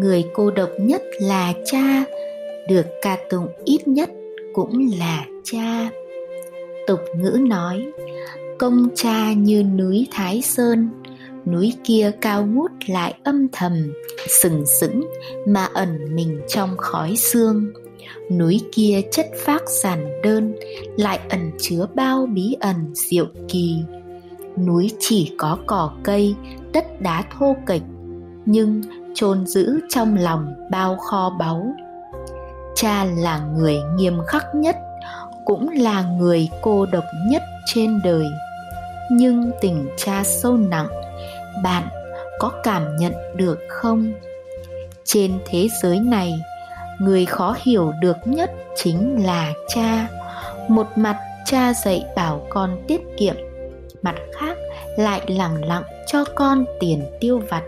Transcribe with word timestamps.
người 0.00 0.24
cô 0.34 0.50
độc 0.50 0.70
nhất 0.80 1.02
là 1.20 1.52
cha, 1.64 2.04
được 2.68 2.86
ca 3.02 3.18
tụng 3.30 3.46
ít 3.64 3.88
nhất 3.88 4.10
cũng 4.54 4.90
là 4.98 5.26
cha. 5.44 5.90
Tục 6.86 7.00
ngữ 7.16 7.38
nói, 7.40 7.86
công 8.58 8.88
cha 8.94 9.32
như 9.32 9.62
núi 9.62 10.06
Thái 10.10 10.42
Sơn, 10.42 10.88
núi 11.46 11.72
kia 11.84 12.12
cao 12.20 12.46
ngút 12.46 12.70
lại 12.86 13.14
âm 13.24 13.46
thầm, 13.52 13.92
sừng 14.28 14.66
sững 14.66 15.10
mà 15.46 15.68
ẩn 15.74 16.14
mình 16.14 16.40
trong 16.48 16.76
khói 16.76 17.16
xương. 17.16 17.72
Núi 18.30 18.60
kia 18.72 19.00
chất 19.10 19.26
phác 19.44 19.62
giản 19.68 20.22
đơn, 20.22 20.54
lại 20.96 21.20
ẩn 21.30 21.50
chứa 21.58 21.86
bao 21.94 22.26
bí 22.26 22.56
ẩn 22.60 22.76
diệu 22.94 23.26
kỳ. 23.48 23.76
Núi 24.66 24.90
chỉ 24.98 25.32
có 25.38 25.58
cỏ 25.66 25.92
cây, 26.02 26.34
đất 26.72 27.00
đá 27.00 27.24
thô 27.38 27.56
kệch, 27.66 27.82
nhưng 28.46 28.82
chôn 29.14 29.46
giữ 29.46 29.80
trong 29.88 30.16
lòng 30.16 30.54
bao 30.70 30.96
kho 30.96 31.30
báu. 31.38 31.66
Cha 32.74 33.04
là 33.04 33.38
người 33.38 33.76
nghiêm 33.96 34.20
khắc 34.26 34.54
nhất, 34.54 34.76
cũng 35.44 35.68
là 35.68 36.02
người 36.02 36.48
cô 36.62 36.86
độc 36.86 37.04
nhất 37.26 37.42
trên 37.66 38.00
đời. 38.04 38.26
Nhưng 39.10 39.50
tình 39.60 39.88
cha 39.96 40.22
sâu 40.24 40.56
nặng 40.56 40.88
bạn 41.62 41.88
có 42.38 42.52
cảm 42.62 42.96
nhận 42.96 43.12
được 43.36 43.58
không? 43.68 44.12
Trên 45.04 45.38
thế 45.46 45.68
giới 45.82 46.00
này 46.00 46.40
người 46.98 47.26
khó 47.26 47.56
hiểu 47.62 47.92
được 48.00 48.16
nhất 48.24 48.50
chính 48.76 49.26
là 49.26 49.52
cha. 49.68 50.08
Một 50.68 50.86
mặt 50.96 51.16
cha 51.46 51.72
dạy 51.84 52.04
bảo 52.16 52.46
con 52.50 52.76
tiết 52.88 53.00
kiệm 53.18 53.34
mặt 54.02 54.14
khác 54.32 54.56
lại 54.96 55.20
lẳng 55.26 55.64
lặng 55.64 55.82
cho 56.06 56.24
con 56.34 56.64
tiền 56.80 57.04
tiêu 57.20 57.42
vặt 57.50 57.62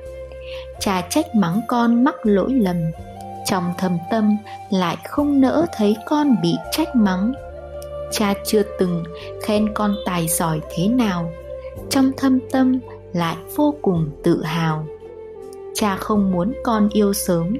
cha 0.80 1.06
trách 1.10 1.34
mắng 1.34 1.60
con 1.68 2.04
mắc 2.04 2.14
lỗi 2.22 2.52
lầm. 2.52 2.76
Trong 3.46 3.64
thâm 3.78 3.98
tâm 4.10 4.36
lại 4.70 4.96
không 5.08 5.40
nỡ 5.40 5.66
thấy 5.76 5.96
con 6.06 6.36
bị 6.42 6.54
trách 6.72 6.96
mắng. 6.96 7.32
Cha 8.10 8.34
chưa 8.44 8.62
từng 8.78 9.04
khen 9.42 9.74
con 9.74 9.94
tài 10.06 10.28
giỏi 10.28 10.60
thế 10.70 10.88
nào. 10.88 11.32
Trong 11.90 12.10
thâm 12.16 12.38
tâm 12.50 12.78
lại 13.12 13.36
vô 13.56 13.74
cùng 13.82 14.10
tự 14.24 14.42
hào. 14.42 14.86
Cha 15.74 15.96
không 15.96 16.32
muốn 16.32 16.52
con 16.64 16.88
yêu 16.92 17.12
sớm. 17.12 17.56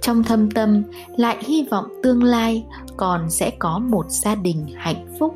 Trong 0.00 0.22
thâm 0.22 0.50
tâm 0.50 0.82
lại 1.16 1.36
hy 1.40 1.66
vọng 1.70 1.86
tương 2.02 2.22
lai 2.22 2.64
con 2.96 3.30
sẽ 3.30 3.50
có 3.58 3.78
một 3.78 4.06
gia 4.08 4.34
đình 4.34 4.66
hạnh 4.76 5.06
phúc. 5.18 5.34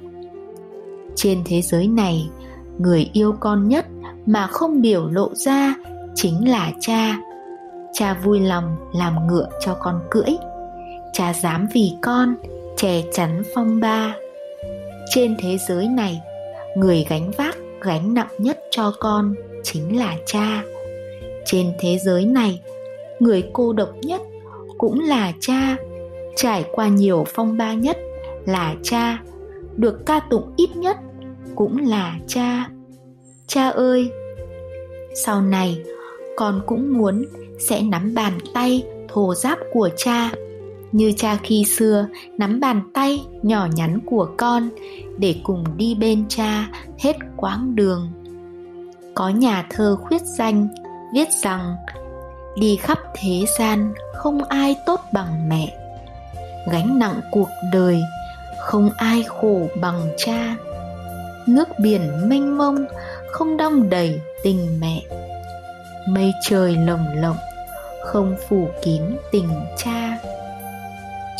Trên 1.16 1.42
thế 1.44 1.62
giới 1.62 1.88
này, 1.88 2.30
người 2.78 3.10
yêu 3.12 3.34
con 3.40 3.68
nhất 3.68 3.86
mà 4.26 4.46
không 4.46 4.80
biểu 4.80 5.08
lộ 5.08 5.34
ra 5.34 5.74
chính 6.14 6.48
là 6.50 6.72
cha. 6.80 7.16
Cha 7.92 8.14
vui 8.14 8.40
lòng 8.40 8.76
làm 8.92 9.26
ngựa 9.26 9.48
cho 9.60 9.76
con 9.80 10.00
cưỡi. 10.10 10.36
Cha 11.12 11.32
dám 11.32 11.66
vì 11.74 11.92
con, 12.02 12.34
che 12.76 13.02
chắn 13.12 13.42
phong 13.54 13.80
ba. 13.80 14.14
Trên 15.14 15.36
thế 15.38 15.58
giới 15.68 15.88
này, 15.88 16.20
người 16.76 17.06
gánh 17.08 17.30
vác, 17.38 17.56
gánh 17.80 18.14
nặng 18.14 18.28
nhất 18.38 18.60
cho 18.70 18.92
con 19.00 19.34
chính 19.62 19.98
là 19.98 20.16
cha. 20.26 20.62
Trên 21.46 21.72
thế 21.78 21.98
giới 21.98 22.24
này, 22.24 22.60
người 23.18 23.44
cô 23.52 23.72
độc 23.72 23.90
nhất 24.02 24.20
cũng 24.78 25.00
là 25.00 25.32
cha. 25.40 25.76
Trải 26.36 26.64
qua 26.72 26.88
nhiều 26.88 27.24
phong 27.28 27.56
ba 27.56 27.74
nhất 27.74 27.98
là 28.46 28.74
cha, 28.82 29.18
được 29.76 30.06
ca 30.06 30.20
tụng 30.30 30.52
ít 30.56 30.76
nhất 30.76 30.96
cũng 31.54 31.86
là 31.86 32.14
cha. 32.26 32.68
Cha 33.46 33.68
ơi, 33.68 34.10
sau 35.24 35.42
này 35.42 35.82
con 36.36 36.60
cũng 36.66 36.98
muốn 36.98 37.24
sẽ 37.58 37.82
nắm 37.82 38.14
bàn 38.14 38.38
tay 38.54 38.84
thô 39.08 39.34
giáp 39.34 39.58
của 39.72 39.88
cha. 39.96 40.30
Như 40.92 41.12
cha 41.16 41.38
khi 41.42 41.64
xưa 41.64 42.06
nắm 42.38 42.60
bàn 42.60 42.82
tay 42.94 43.24
nhỏ 43.42 43.68
nhắn 43.74 43.98
của 44.06 44.28
con 44.36 44.68
để 45.18 45.34
cùng 45.42 45.64
đi 45.76 45.94
bên 45.94 46.24
cha 46.28 46.68
hết 46.98 47.16
quãng 47.36 47.76
đường. 47.76 48.10
Có 49.14 49.28
nhà 49.28 49.66
thơ 49.70 49.96
khuyết 50.02 50.22
danh 50.22 50.68
viết 51.14 51.28
rằng, 51.42 51.76
đi 52.56 52.76
khắp 52.76 52.98
thế 53.14 53.44
gian 53.58 53.94
không 54.14 54.44
ai 54.44 54.76
tốt 54.86 55.00
bằng 55.12 55.48
mẹ. 55.48 55.76
Gánh 56.72 56.98
nặng 56.98 57.20
cuộc 57.30 57.48
đời 57.72 58.00
không 58.60 58.90
ai 58.96 59.22
khổ 59.22 59.68
bằng 59.80 60.00
cha. 60.16 60.56
Nước 61.46 61.68
biển 61.78 62.28
mênh 62.28 62.58
mông 62.58 62.84
không 63.32 63.56
đong 63.56 63.90
đầy 63.90 64.20
tình 64.42 64.80
mẹ 64.80 65.02
mây 66.08 66.32
trời 66.42 66.76
lồng 66.76 67.06
lộng, 67.14 67.36
không 68.04 68.34
phủ 68.48 68.68
kín 68.82 69.02
tình 69.32 69.48
cha. 69.76 70.18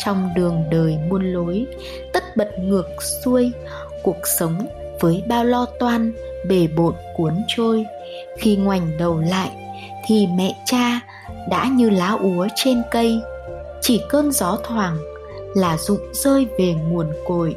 Trong 0.05 0.29
đường 0.35 0.63
đời 0.71 0.97
muôn 1.09 1.33
lối, 1.33 1.65
tất 2.13 2.23
bật 2.37 2.59
ngược 2.59 2.87
xuôi, 3.23 3.51
cuộc 4.03 4.27
sống 4.39 4.67
với 4.99 5.23
bao 5.27 5.45
lo 5.45 5.65
toan, 5.79 6.13
bề 6.47 6.67
bộn 6.67 6.93
cuốn 7.17 7.33
trôi. 7.47 7.85
Khi 8.37 8.55
ngoảnh 8.55 8.97
đầu 8.97 9.19
lại, 9.19 9.49
thì 10.07 10.27
mẹ 10.27 10.55
cha 10.65 10.99
đã 11.49 11.69
như 11.71 11.89
lá 11.89 12.11
úa 12.11 12.47
trên 12.55 12.81
cây. 12.91 13.19
Chỉ 13.81 14.01
cơn 14.09 14.31
gió 14.31 14.57
thoảng 14.63 14.97
là 15.55 15.77
rụng 15.77 16.13
rơi 16.13 16.47
về 16.57 16.73
nguồn 16.73 17.07
cội. 17.25 17.55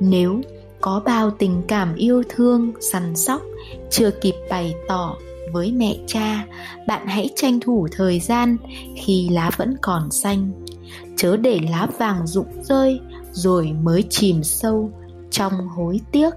Nếu 0.00 0.40
có 0.80 1.02
bao 1.04 1.30
tình 1.30 1.62
cảm 1.68 1.94
yêu 1.94 2.22
thương 2.28 2.72
săn 2.80 3.16
sóc, 3.16 3.42
chưa 3.90 4.10
kịp 4.10 4.34
bày 4.50 4.74
tỏ 4.88 5.16
với 5.52 5.72
mẹ 5.72 5.96
cha 6.06 6.46
bạn 6.86 7.06
hãy 7.06 7.30
tranh 7.36 7.60
thủ 7.60 7.88
thời 7.92 8.20
gian 8.20 8.56
khi 8.96 9.28
lá 9.28 9.50
vẫn 9.56 9.76
còn 9.82 10.10
xanh. 10.10 10.52
Chớ 11.16 11.36
để 11.36 11.60
lá 11.70 11.86
vàng 11.98 12.26
rụng 12.26 12.62
rơi 12.62 13.00
rồi 13.32 13.72
mới 13.82 14.04
chìm 14.10 14.42
sâu 14.42 14.90
trong 15.30 15.52
hối 15.68 16.00
tiếc. 16.12 16.30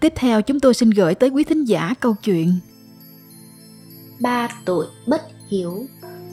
Tiếp 0.00 0.12
theo 0.16 0.42
chúng 0.42 0.60
tôi 0.60 0.74
xin 0.74 0.90
gửi 0.90 1.14
tới 1.14 1.30
quý 1.30 1.44
thính 1.44 1.64
giả 1.64 1.94
câu 2.00 2.14
chuyện. 2.22 2.54
Ba 4.20 4.48
tội 4.64 4.86
bất 5.06 5.22
hiếu 5.48 5.86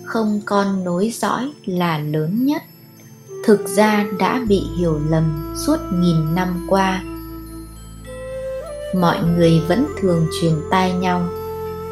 không 0.09 0.41
con 0.45 0.83
nối 0.83 1.11
dõi 1.13 1.51
là 1.65 1.97
lớn 1.97 2.45
nhất. 2.45 2.61
Thực 3.45 3.67
ra 3.67 4.05
đã 4.19 4.41
bị 4.47 4.63
hiểu 4.77 4.99
lầm 5.09 5.53
suốt 5.55 5.77
nghìn 5.93 6.35
năm 6.35 6.65
qua. 6.69 7.03
Mọi 8.95 9.17
người 9.23 9.61
vẫn 9.67 9.85
thường 10.01 10.27
truyền 10.41 10.53
tai 10.71 10.93
nhau. 10.93 11.29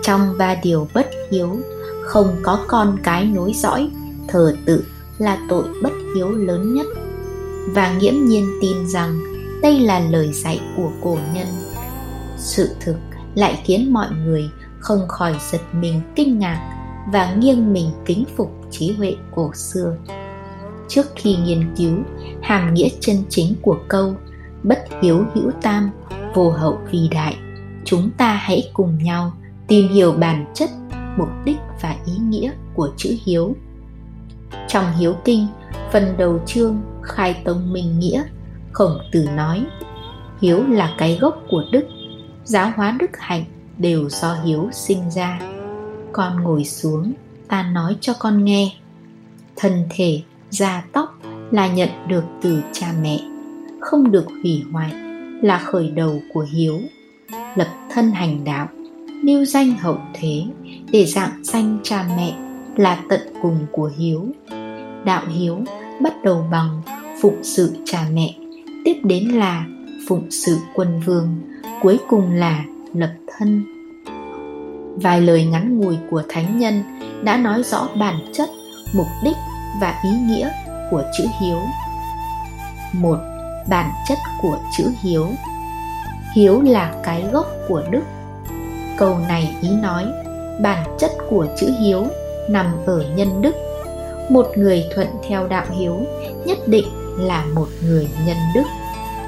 Trong 0.02 0.38
ba 0.38 0.56
điều 0.56 0.88
bất 0.94 1.10
hiếu, 1.32 1.60
Không 2.04 2.36
có 2.44 2.66
con 2.68 2.98
cái 3.04 3.26
nối 3.26 3.54
dõi, 3.56 3.90
Thờ 4.28 4.56
tự 4.66 4.84
là 5.18 5.38
tội 5.50 5.64
bất 5.84 5.94
hiếu 6.16 6.32
lớn 6.32 6.74
nhất. 6.74 6.86
Và 7.68 7.94
nghiễm 7.94 8.26
nhiên 8.26 8.48
tin 8.62 8.88
rằng 8.90 9.20
đây 9.62 9.80
là 9.80 10.00
lời 10.00 10.32
dạy 10.34 10.62
của 10.78 10.92
cổ 11.04 11.18
nhân. 11.34 11.48
Sự 12.38 12.70
thực 12.80 12.96
lại 13.36 13.62
khiến 13.66 13.94
mọi 13.94 14.08
người 14.26 14.50
không 14.80 15.08
khỏi 15.08 15.36
giật 15.52 15.62
mình 15.74 16.02
kinh 16.16 16.40
ngạc 16.40 16.77
và 17.12 17.34
nghiêng 17.34 17.74
mình 17.74 17.90
kính 18.06 18.24
phục 18.36 18.52
trí 18.72 18.92
huệ 18.92 19.16
cổ 19.36 19.52
xưa. 19.54 19.98
Trước 20.88 21.06
khi 21.16 21.36
nghiên 21.36 21.76
cứu, 21.78 21.98
hàm 22.42 22.74
nghĩa 22.74 22.90
chân 23.00 23.16
chính 23.30 23.56
của 23.62 23.78
câu, 23.88 24.14
bất 24.64 24.80
hiếu 25.02 25.24
hữu 25.34 25.52
tam, 25.62 25.90
vô 26.34 26.52
hậu 26.52 26.80
vì 26.92 27.08
đại 27.12 27.36
chúng 27.86 28.10
ta 28.18 28.34
hãy 28.34 28.70
cùng 28.74 28.98
nhau 29.04 29.34
tìm 29.68 29.88
hiểu 29.88 30.12
bản 30.12 30.46
chất, 30.54 30.70
mục 31.18 31.30
đích 31.46 31.58
và 31.82 31.96
ý 32.06 32.14
nghĩa 32.14 32.52
của 32.74 32.90
chữ 32.98 33.16
hiếu. 33.26 33.56
Trong 34.68 34.86
hiếu 35.00 35.16
kinh, 35.26 35.48
phần 35.92 36.18
đầu 36.18 36.40
chương 36.46 36.82
khai 37.02 37.42
tông 37.46 37.74
minh 37.74 38.00
nghĩa, 38.00 38.24
khổng 38.72 38.98
tử 39.12 39.28
nói, 39.36 39.66
hiếu 40.42 40.64
là 40.68 40.96
cái 40.98 41.18
gốc 41.22 41.44
của 41.50 41.64
đức, 41.72 41.86
giáo 42.44 42.72
hóa 42.76 42.96
đức 43.00 43.12
hạnh 43.18 43.46
đều 43.78 44.10
do 44.10 44.38
hiếu 44.44 44.70
sinh 44.72 45.10
ra 45.12 45.40
con 46.12 46.44
ngồi 46.44 46.66
xuống, 46.66 47.14
ta 47.48 47.64
nói 47.64 47.96
cho 48.02 48.14
con 48.20 48.46
nghe. 48.46 48.72
Thân 49.56 49.84
thể, 49.90 50.22
da 50.50 50.84
tóc 50.94 51.20
là 51.52 51.68
nhận 51.68 51.90
được 52.08 52.24
từ 52.42 52.64
cha 52.72 52.94
mẹ, 53.02 53.20
không 53.80 54.12
được 54.12 54.26
hủy 54.44 54.64
hoại, 54.72 54.92
là 55.42 55.58
khởi 55.58 55.90
đầu 55.90 56.22
của 56.34 56.46
hiếu. 56.52 56.80
Lập 57.56 57.68
thân 57.92 58.12
hành 58.12 58.44
đạo, 58.44 58.68
lưu 59.24 59.46
danh 59.46 59.78
hậu 59.78 59.98
thế, 60.14 60.44
để 60.92 61.06
dạng 61.06 61.44
danh 61.44 61.80
cha 61.84 62.06
mẹ 62.18 62.36
là 62.76 63.04
tận 63.10 63.22
cùng 63.42 63.66
của 63.72 63.92
hiếu. 63.98 64.26
Đạo 65.06 65.24
hiếu 65.28 65.60
bắt 66.02 66.14
đầu 66.24 66.48
bằng 66.52 66.82
phụng 67.22 67.44
sự 67.44 67.76
cha 67.86 68.08
mẹ, 68.14 68.36
tiếp 68.86 68.96
đến 69.04 69.24
là 69.24 69.66
phụng 70.08 70.32
sự 70.32 70.58
quân 70.74 71.02
vương, 71.06 71.28
cuối 71.82 72.00
cùng 72.10 72.32
là 72.32 72.66
lập 72.94 73.14
thân 73.28 73.77
vài 75.02 75.22
lời 75.22 75.46
ngắn 75.46 75.80
ngủi 75.80 75.98
của 76.10 76.24
thánh 76.30 76.58
nhân 76.58 76.84
đã 77.24 77.38
nói 77.38 77.64
rõ 77.64 77.88
bản 77.96 78.20
chất, 78.34 78.50
mục 78.94 79.08
đích 79.24 79.36
và 79.82 80.02
ý 80.04 80.10
nghĩa 80.10 80.50
của 80.92 81.04
chữ 81.18 81.24
hiếu. 81.42 81.60
Một, 82.94 83.18
bản 83.70 83.92
chất 84.08 84.18
của 84.42 84.58
chữ 84.78 84.92
hiếu. 85.02 85.28
Hiếu 86.36 86.62
là 86.62 86.94
cái 87.04 87.24
gốc 87.32 87.48
của 87.68 87.84
đức. 87.90 88.04
Câu 88.98 89.18
này 89.28 89.56
ý 89.62 89.70
nói, 89.70 90.06
bản 90.62 90.84
chất 91.00 91.12
của 91.30 91.48
chữ 91.58 91.72
hiếu 91.80 92.04
nằm 92.50 92.66
ở 92.86 93.04
nhân 93.16 93.42
đức. 93.42 93.56
Một 94.30 94.48
người 94.56 94.84
thuận 94.96 95.08
theo 95.28 95.48
đạo 95.48 95.66
hiếu 95.80 95.98
nhất 96.46 96.58
định 96.68 96.88
là 97.18 97.46
một 97.56 97.68
người 97.84 98.08
nhân 98.26 98.38
đức. 98.56 98.66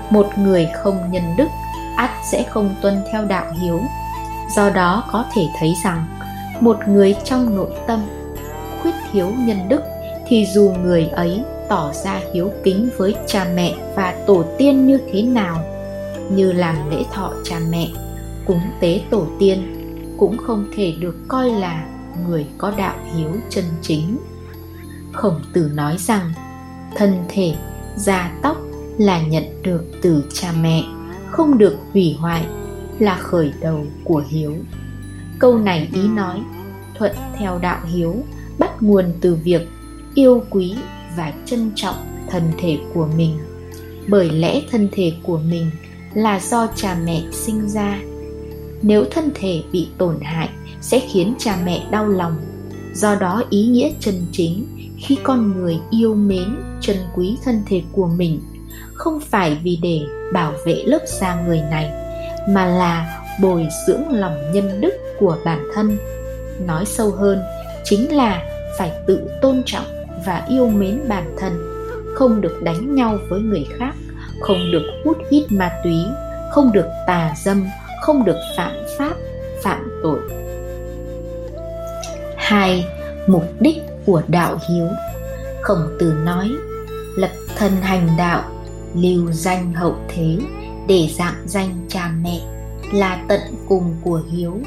Một 0.09 0.27
người 0.37 0.67
không 0.73 1.11
nhân 1.11 1.23
đức, 1.37 1.47
ắt 1.95 2.09
sẽ 2.31 2.43
không 2.49 2.75
tuân 2.81 3.01
theo 3.11 3.25
đạo 3.25 3.45
hiếu 3.61 3.81
do 4.55 4.69
đó 4.69 5.03
có 5.11 5.25
thể 5.33 5.47
thấy 5.59 5.73
rằng, 5.83 6.05
một 6.59 6.77
người 6.87 7.15
trong 7.23 7.55
nội 7.55 7.71
tâm 7.87 7.99
khuyết 8.81 8.93
thiếu 9.11 9.31
nhân 9.37 9.69
đức 9.69 9.81
thì 10.27 10.45
dù 10.53 10.73
người 10.83 11.07
ấy 11.07 11.43
tỏ 11.69 11.91
ra 11.93 12.21
hiếu 12.33 12.51
kính 12.63 12.89
với 12.97 13.15
cha 13.27 13.47
mẹ 13.55 13.73
và 13.95 14.23
tổ 14.27 14.43
tiên 14.57 14.87
như 14.87 14.99
thế 15.11 15.21
nào, 15.21 15.63
như 16.31 16.51
làm 16.51 16.89
lễ 16.89 17.03
thọ 17.13 17.33
cha 17.43 17.59
mẹ, 17.69 17.87
cúng 18.45 18.61
tế 18.79 19.01
tổ 19.09 19.27
tiên, 19.39 19.75
cũng 20.17 20.37
không 20.37 20.65
thể 20.75 20.93
được 20.99 21.15
coi 21.27 21.49
là 21.49 21.85
người 22.27 22.45
có 22.57 22.71
đạo 22.77 22.95
hiếu 23.15 23.31
chân 23.49 23.63
chính. 23.81 24.17
Khổng 25.13 25.39
tử 25.53 25.71
nói 25.73 25.95
rằng, 25.97 26.33
thân 26.95 27.13
thể, 27.29 27.53
da 27.95 28.31
tóc 28.41 28.57
là 28.97 29.21
nhận 29.21 29.43
được 29.63 29.83
từ 30.01 30.23
cha 30.33 30.51
mẹ, 30.61 30.83
không 31.31 31.57
được 31.57 31.77
hủy 31.93 32.15
hoại 32.19 32.45
là 32.99 33.15
khởi 33.15 33.51
đầu 33.61 33.85
của 34.03 34.23
hiếu. 34.29 34.55
Câu 35.39 35.57
này 35.57 35.89
ý 35.93 36.07
nói, 36.07 36.41
thuận 36.97 37.11
theo 37.37 37.59
đạo 37.59 37.79
hiếu, 37.85 38.15
bắt 38.59 38.83
nguồn 38.83 39.05
từ 39.21 39.35
việc 39.35 39.67
yêu 40.13 40.43
quý 40.49 40.75
và 41.17 41.33
trân 41.45 41.71
trọng 41.75 41.95
thân 42.29 42.43
thể 42.57 42.77
của 42.93 43.07
mình. 43.17 43.37
Bởi 44.07 44.29
lẽ 44.29 44.61
thân 44.71 44.89
thể 44.91 45.13
của 45.23 45.37
mình 45.37 45.71
là 46.13 46.39
do 46.39 46.67
cha 46.75 46.97
mẹ 47.05 47.23
sinh 47.31 47.69
ra. 47.69 47.99
Nếu 48.81 49.05
thân 49.11 49.29
thể 49.35 49.63
bị 49.71 49.87
tổn 49.97 50.19
hại, 50.21 50.49
sẽ 50.81 50.99
khiến 50.99 51.33
cha 51.39 51.57
mẹ 51.65 51.87
đau 51.91 52.07
lòng. 52.07 52.37
Do 52.93 53.15
đó 53.15 53.43
ý 53.49 53.67
nghĩa 53.67 53.89
chân 53.99 54.25
chính 54.31 54.65
khi 54.97 55.17
con 55.23 55.51
người 55.51 55.79
yêu 55.91 56.15
mến, 56.15 56.55
trân 56.81 56.97
quý 57.15 57.37
thân 57.43 57.63
thể 57.65 57.81
của 57.91 58.07
mình, 58.07 58.39
không 58.93 59.19
phải 59.19 59.57
vì 59.63 59.79
để 59.81 60.01
bảo 60.33 60.53
vệ 60.65 60.83
lớp 60.85 61.01
da 61.19 61.41
người 61.45 61.61
này 61.71 61.98
mà 62.49 62.65
là 62.65 63.21
bồi 63.41 63.67
dưỡng 63.87 64.03
lòng 64.11 64.51
nhân 64.51 64.81
đức 64.81 64.93
của 65.19 65.37
bản 65.45 65.67
thân. 65.75 65.97
Nói 66.65 66.85
sâu 66.85 67.11
hơn, 67.11 67.41
chính 67.83 68.15
là 68.15 68.43
phải 68.77 68.91
tự 69.05 69.29
tôn 69.41 69.63
trọng 69.65 69.85
và 70.25 70.45
yêu 70.49 70.67
mến 70.67 70.99
bản 71.07 71.35
thân, 71.37 71.53
không 72.15 72.41
được 72.41 72.63
đánh 72.63 72.95
nhau 72.95 73.17
với 73.29 73.39
người 73.39 73.65
khác, 73.77 73.93
không 74.41 74.71
được 74.71 74.83
hút 75.05 75.17
hít 75.31 75.51
ma 75.51 75.71
túy, 75.83 75.95
không 76.51 76.71
được 76.71 76.87
tà 77.07 77.33
dâm, 77.37 77.67
không 78.01 78.25
được 78.25 78.37
phạm 78.57 78.71
pháp, 78.97 79.13
phạm 79.63 79.99
tội. 80.03 80.19
Hai, 82.37 82.85
mục 83.27 83.43
đích 83.59 83.77
của 84.05 84.21
đạo 84.27 84.57
hiếu. 84.69 84.87
Khổng 85.61 85.97
tử 85.99 86.13
nói, 86.25 86.49
lập 87.15 87.31
thân 87.57 87.71
hành 87.81 88.07
đạo, 88.17 88.43
lưu 88.95 89.31
danh 89.31 89.73
hậu 89.73 89.95
thế 90.07 90.37
để 90.89 91.09
dạng 91.17 91.43
danh 91.45 91.69
cha 91.89 92.11
mẹ 92.21 92.39
là 92.93 93.23
tận 93.27 93.39
cùng 93.67 93.95
của 94.03 94.21
hiếu. 94.31 94.57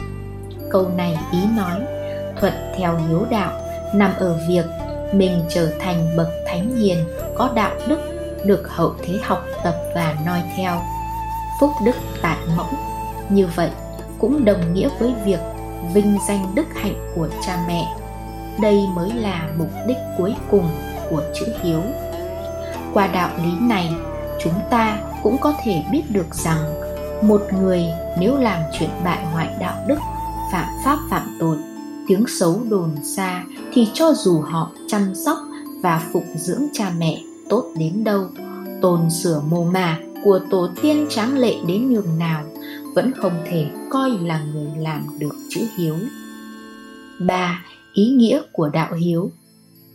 Câu 0.70 0.88
này 0.96 1.18
ý 1.32 1.38
nói 1.56 1.80
thuận 2.40 2.52
theo 2.76 2.98
hiếu 3.08 3.26
đạo, 3.30 3.52
nằm 3.94 4.12
ở 4.18 4.38
việc 4.48 4.64
mình 5.12 5.42
trở 5.48 5.72
thành 5.80 6.16
bậc 6.16 6.28
thánh 6.46 6.76
hiền, 6.76 6.98
có 7.36 7.50
đạo 7.54 7.74
đức, 7.88 7.98
được 8.44 8.68
hậu 8.68 8.94
thế 9.02 9.18
học 9.22 9.44
tập 9.64 9.74
và 9.94 10.16
noi 10.26 10.42
theo. 10.56 10.82
Phúc 11.60 11.70
đức 11.84 11.96
tại 12.22 12.36
mẫu 12.56 12.66
như 13.28 13.46
vậy 13.56 13.70
cũng 14.18 14.44
đồng 14.44 14.74
nghĩa 14.74 14.88
với 14.98 15.14
việc 15.24 15.40
vinh 15.94 16.18
danh 16.28 16.54
đức 16.54 16.66
hạnh 16.74 17.12
của 17.14 17.28
cha 17.46 17.64
mẹ. 17.68 17.96
Đây 18.60 18.80
mới 18.94 19.12
là 19.12 19.48
mục 19.58 19.70
đích 19.86 19.98
cuối 20.18 20.34
cùng 20.50 20.68
của 21.10 21.22
chữ 21.34 21.46
hiếu. 21.62 21.80
Qua 22.94 23.06
đạo 23.06 23.30
lý 23.44 23.50
này, 23.60 23.90
chúng 24.40 24.54
ta 24.70 24.98
cũng 25.22 25.38
có 25.40 25.54
thể 25.64 25.82
biết 25.92 26.02
được 26.10 26.34
rằng 26.34 26.74
một 27.22 27.42
người 27.60 27.82
nếu 28.18 28.36
làm 28.36 28.62
chuyện 28.78 28.90
bại 29.04 29.24
hoại 29.24 29.56
đạo 29.60 29.84
đức 29.88 29.98
phạm 30.52 30.68
pháp 30.84 30.98
phạm 31.10 31.36
tội 31.40 31.56
tiếng 32.08 32.24
xấu 32.28 32.60
đồn 32.68 32.90
xa 33.02 33.44
thì 33.72 33.88
cho 33.94 34.12
dù 34.16 34.40
họ 34.40 34.70
chăm 34.88 35.14
sóc 35.14 35.38
và 35.82 36.08
phụng 36.12 36.36
dưỡng 36.36 36.62
cha 36.72 36.92
mẹ 36.98 37.22
tốt 37.48 37.72
đến 37.76 38.04
đâu 38.04 38.28
tôn 38.80 39.10
sửa 39.10 39.42
mồ 39.50 39.64
mả 39.64 39.98
của 40.24 40.40
tổ 40.50 40.68
tiên 40.82 41.06
tráng 41.10 41.38
lệ 41.38 41.54
đến 41.66 41.92
nhường 41.92 42.18
nào 42.18 42.44
vẫn 42.94 43.12
không 43.16 43.42
thể 43.50 43.66
coi 43.90 44.10
là 44.10 44.44
người 44.54 44.70
làm 44.78 45.06
được 45.18 45.34
chữ 45.50 45.60
hiếu 45.78 45.96
3. 47.20 47.64
Ý 47.92 48.08
nghĩa 48.08 48.42
của 48.52 48.68
đạo 48.68 48.94
hiếu 48.94 49.30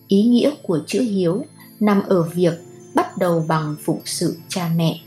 Ý 0.07 0.23
nghĩa 0.23 0.51
của 0.63 0.79
chữ 0.87 1.01
hiếu 1.01 1.45
nằm 1.79 2.01
ở 2.07 2.21
việc 2.21 2.53
bắt 2.95 3.17
đầu 3.17 3.45
bằng 3.47 3.75
phụng 3.85 4.01
sự 4.05 4.37
cha 4.47 4.69
mẹ, 4.75 4.99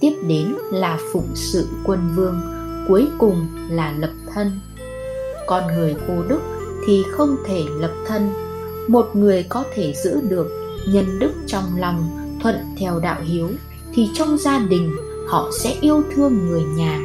tiếp 0.00 0.12
đến 0.28 0.54
là 0.72 0.98
phụng 1.12 1.28
sự 1.34 1.68
quân 1.84 2.00
vương, 2.16 2.40
cuối 2.88 3.06
cùng 3.18 3.46
là 3.70 3.94
lập 3.98 4.12
thân. 4.34 4.60
Con 5.46 5.66
người 5.66 5.94
vô 6.08 6.22
đức 6.28 6.40
thì 6.86 7.02
không 7.12 7.36
thể 7.46 7.64
lập 7.80 7.92
thân. 8.06 8.30
Một 8.88 9.10
người 9.14 9.46
có 9.48 9.64
thể 9.74 9.94
giữ 10.04 10.20
được 10.28 10.48
nhân 10.88 11.18
đức 11.18 11.32
trong 11.46 11.64
lòng, 11.78 12.26
thuận 12.42 12.56
theo 12.78 13.00
đạo 13.00 13.20
hiếu 13.22 13.48
thì 13.94 14.10
trong 14.14 14.38
gia 14.38 14.58
đình 14.58 14.96
họ 15.28 15.50
sẽ 15.60 15.76
yêu 15.80 16.02
thương 16.14 16.46
người 16.46 16.62
nhà 16.62 17.00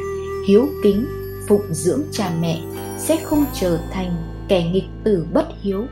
hiếu 0.46 0.68
kính 0.82 1.06
phụng 1.48 1.66
dưỡng 1.70 2.02
cha 2.12 2.30
mẹ 2.40 2.62
sẽ 2.98 3.16
không 3.24 3.44
trở 3.54 3.78
thành 3.92 4.16
kẻ 4.48 4.70
nghịch 4.72 4.88
tử 5.04 5.26
bất 5.32 5.46
hiếu 5.60 5.86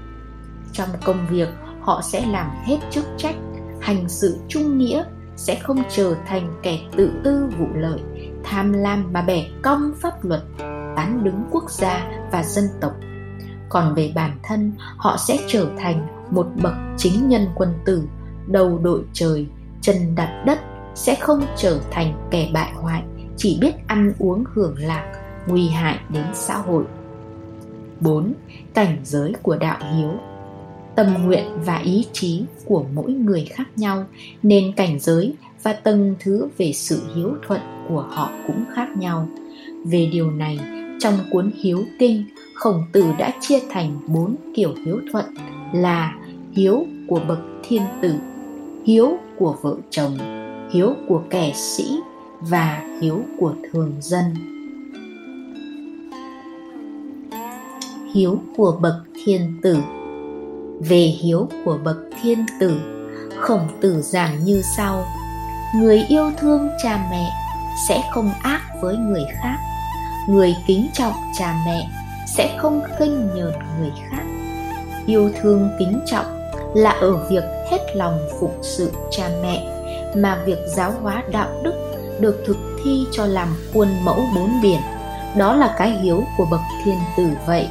trong 0.72 0.88
công 1.04 1.26
việc 1.30 1.48
họ 1.80 2.02
sẽ 2.12 2.26
làm 2.26 2.50
hết 2.66 2.78
chức 2.90 3.04
trách 3.16 3.34
hành 3.80 4.08
sự 4.08 4.36
trung 4.48 4.78
nghĩa 4.78 5.04
sẽ 5.40 5.54
không 5.54 5.82
trở 5.90 6.14
thành 6.26 6.52
kẻ 6.62 6.78
tự 6.96 7.12
tư 7.24 7.50
vụ 7.58 7.66
lợi, 7.74 8.00
tham 8.44 8.72
lam 8.72 9.12
mà 9.12 9.22
bẻ 9.22 9.46
cong 9.62 9.92
pháp 10.00 10.24
luật, 10.24 10.42
tán 10.96 11.24
đứng 11.24 11.44
quốc 11.50 11.70
gia 11.70 12.08
và 12.32 12.42
dân 12.42 12.64
tộc 12.80 12.92
còn 13.68 13.94
về 13.94 14.12
bản 14.14 14.38
thân, 14.42 14.72
họ 14.96 15.16
sẽ 15.16 15.38
trở 15.46 15.66
thành 15.78 16.06
một 16.30 16.46
bậc 16.62 16.74
chính 16.96 17.28
nhân 17.28 17.46
quân 17.54 17.74
tử, 17.84 18.02
đầu 18.46 18.78
đội 18.82 19.02
trời, 19.12 19.46
chân 19.80 20.14
đặt 20.14 20.42
đất, 20.46 20.58
sẽ 20.94 21.14
không 21.14 21.42
trở 21.56 21.80
thành 21.90 22.28
kẻ 22.30 22.50
bại 22.54 22.72
hoại, 22.74 23.02
chỉ 23.36 23.58
biết 23.60 23.74
ăn 23.86 24.12
uống 24.18 24.44
hưởng 24.54 24.74
lạc, 24.78 25.12
nguy 25.46 25.68
hại 25.68 25.98
đến 26.08 26.24
xã 26.34 26.56
hội 26.56 26.84
4. 28.00 28.32
Cảnh 28.74 28.96
giới 29.04 29.34
của 29.42 29.56
đạo 29.56 29.78
hiếu 29.94 30.10
Tâm 31.00 31.14
nguyện 31.24 31.44
và 31.64 31.78
ý 31.78 32.04
chí 32.12 32.42
của 32.64 32.84
mỗi 32.94 33.12
người 33.12 33.44
khác 33.50 33.68
nhau 33.76 34.04
nên 34.42 34.72
cảnh 34.72 34.98
giới 35.00 35.34
và 35.62 35.72
tầng 35.72 36.14
thứ 36.20 36.48
về 36.58 36.72
sự 36.72 37.02
hiếu 37.14 37.34
thuận 37.46 37.60
của 37.88 38.06
họ 38.10 38.30
cũng 38.46 38.64
khác 38.74 38.88
nhau. 38.96 39.28
Về 39.84 40.08
điều 40.12 40.30
này, 40.30 40.58
trong 40.98 41.14
cuốn 41.30 41.50
Hiếu 41.62 41.84
Kinh, 41.98 42.24
Khổng 42.54 42.82
Tử 42.92 43.04
đã 43.18 43.32
chia 43.40 43.58
thành 43.70 44.00
bốn 44.06 44.36
kiểu 44.54 44.74
hiếu 44.86 45.00
thuận 45.12 45.24
là 45.72 46.14
hiếu 46.52 46.86
của 47.08 47.20
bậc 47.28 47.38
thiên 47.68 47.82
tử, 48.02 48.14
hiếu 48.86 49.18
của 49.38 49.56
vợ 49.62 49.76
chồng, 49.90 50.18
hiếu 50.72 50.94
của 51.08 51.22
kẻ 51.30 51.52
sĩ 51.54 51.84
và 52.40 52.82
hiếu 53.00 53.22
của 53.38 53.54
thường 53.72 53.92
dân 54.00 54.24
hiếu 58.14 58.38
của 58.56 58.78
bậc 58.82 58.94
thiên 59.24 59.58
tử 59.62 59.76
về 60.80 61.00
hiếu 61.00 61.48
của 61.64 61.78
bậc 61.84 61.96
thiên 62.22 62.46
tử, 62.60 62.80
khổng 63.36 63.68
tử 63.80 64.02
giảng 64.02 64.44
như 64.44 64.62
sau. 64.76 65.04
Người 65.74 66.04
yêu 66.08 66.30
thương 66.38 66.68
cha 66.82 67.06
mẹ 67.10 67.30
sẽ 67.88 68.02
không 68.12 68.30
ác 68.42 68.60
với 68.80 68.96
người 68.96 69.24
khác. 69.42 69.56
Người 70.28 70.56
kính 70.66 70.88
trọng 70.92 71.12
cha 71.38 71.54
mẹ 71.66 71.88
sẽ 72.36 72.56
không 72.58 72.82
khinh 72.98 73.28
nhờn 73.34 73.52
người 73.80 73.92
khác. 74.10 74.22
Yêu 75.06 75.30
thương 75.42 75.70
kính 75.78 76.00
trọng 76.06 76.26
là 76.74 76.90
ở 76.90 77.16
việc 77.16 77.44
hết 77.70 77.96
lòng 77.96 78.18
phụng 78.40 78.58
sự 78.62 78.92
cha 79.10 79.30
mẹ, 79.42 79.66
mà 80.16 80.42
việc 80.46 80.58
giáo 80.76 80.92
hóa 81.02 81.22
đạo 81.32 81.48
đức 81.62 81.74
được 82.20 82.42
thực 82.46 82.56
thi 82.84 83.04
cho 83.12 83.26
làm 83.26 83.48
khuôn 83.74 83.88
mẫu 84.04 84.24
bốn 84.36 84.60
biển. 84.62 84.80
Đó 85.36 85.56
là 85.56 85.74
cái 85.78 85.90
hiếu 85.90 86.24
của 86.36 86.46
bậc 86.50 86.60
thiên 86.84 86.98
tử 87.16 87.28
vậy. 87.46 87.68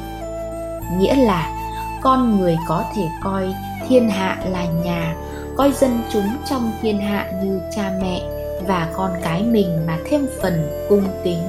Nghĩa 0.98 1.14
là 1.14 1.59
con 2.02 2.40
người 2.40 2.56
có 2.68 2.84
thể 2.94 3.08
coi 3.22 3.54
thiên 3.88 4.08
hạ 4.08 4.38
là 4.50 4.64
nhà, 4.64 5.16
coi 5.56 5.72
dân 5.72 6.02
chúng 6.12 6.28
trong 6.50 6.72
thiên 6.82 7.00
hạ 7.00 7.30
như 7.42 7.60
cha 7.76 7.92
mẹ 8.02 8.22
và 8.66 8.92
con 8.96 9.10
cái 9.22 9.42
mình 9.42 9.86
mà 9.86 9.98
thêm 10.04 10.26
phần 10.42 10.86
cung 10.88 11.04
kính, 11.24 11.42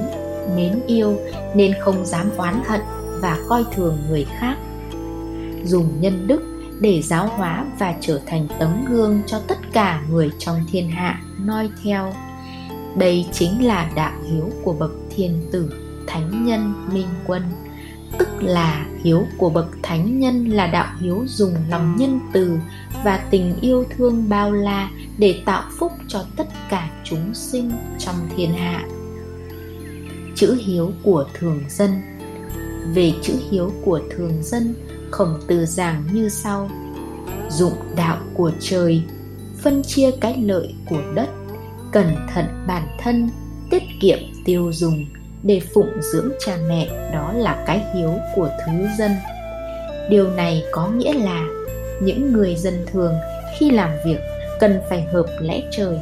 mến 0.56 0.80
yêu 0.86 1.18
nên 1.54 1.74
không 1.80 2.04
dám 2.04 2.30
oán 2.36 2.62
hận 2.66 2.80
và 3.20 3.38
coi 3.48 3.64
thường 3.72 3.98
người 4.08 4.26
khác. 4.38 4.56
Dùng 5.64 6.00
nhân 6.00 6.26
đức 6.26 6.42
để 6.80 7.02
giáo 7.02 7.26
hóa 7.26 7.64
và 7.78 7.94
trở 8.00 8.20
thành 8.26 8.46
tấm 8.58 8.84
gương 8.88 9.22
cho 9.26 9.40
tất 9.48 9.58
cả 9.72 10.02
người 10.10 10.30
trong 10.38 10.56
thiên 10.70 10.90
hạ 10.90 11.20
noi 11.44 11.70
theo. 11.84 12.12
Đây 12.96 13.26
chính 13.32 13.66
là 13.66 13.90
đạo 13.94 14.12
hiếu 14.30 14.50
của 14.64 14.72
bậc 14.72 14.90
thiên 15.16 15.48
tử 15.52 15.72
thánh 16.06 16.44
nhân 16.44 16.74
minh 16.92 17.08
quân 17.26 17.42
tức 18.18 18.28
là 18.40 18.86
hiếu 19.02 19.26
của 19.38 19.50
bậc 19.50 19.66
thánh 19.82 20.20
nhân 20.20 20.44
là 20.44 20.66
đạo 20.66 20.96
hiếu 21.00 21.24
dùng 21.26 21.54
lòng 21.68 21.96
nhân 21.96 22.20
từ 22.32 22.58
và 23.04 23.16
tình 23.30 23.60
yêu 23.60 23.84
thương 23.96 24.28
bao 24.28 24.52
la 24.52 24.90
để 25.18 25.42
tạo 25.44 25.62
phúc 25.78 25.92
cho 26.08 26.24
tất 26.36 26.48
cả 26.70 26.90
chúng 27.04 27.34
sinh 27.34 27.70
trong 27.98 28.16
thiên 28.36 28.52
hạ. 28.52 28.84
Chữ 30.34 30.58
hiếu 30.66 30.92
của 31.02 31.24
thường 31.34 31.60
dân. 31.68 31.90
Về 32.94 33.12
chữ 33.22 33.34
hiếu 33.50 33.72
của 33.84 34.00
thường 34.10 34.42
dân, 34.42 34.74
khổng 35.10 35.40
tử 35.46 35.66
giảng 35.66 36.04
như 36.12 36.28
sau. 36.28 36.70
Dụng 37.50 37.76
đạo 37.96 38.18
của 38.34 38.52
trời, 38.60 39.02
phân 39.58 39.82
chia 39.82 40.10
cái 40.20 40.36
lợi 40.36 40.74
của 40.88 41.02
đất, 41.14 41.28
cẩn 41.92 42.06
thận 42.34 42.46
bản 42.66 42.88
thân, 42.98 43.30
tiết 43.70 43.82
kiệm 44.00 44.18
tiêu 44.44 44.70
dùng 44.72 45.06
để 45.42 45.60
phụng 45.74 45.90
dưỡng 46.00 46.28
cha 46.38 46.56
mẹ, 46.68 47.10
đó 47.12 47.32
là 47.36 47.64
cái 47.66 47.84
hiếu 47.94 48.14
của 48.34 48.48
thứ 48.66 48.72
dân. 48.98 49.10
Điều 50.08 50.30
này 50.30 50.64
có 50.72 50.88
nghĩa 50.88 51.12
là 51.12 51.44
những 52.00 52.32
người 52.32 52.56
dân 52.56 52.86
thường 52.92 53.14
khi 53.58 53.70
làm 53.70 53.90
việc 54.04 54.18
cần 54.60 54.80
phải 54.88 55.02
hợp 55.02 55.26
lẽ 55.40 55.62
trời. 55.70 55.98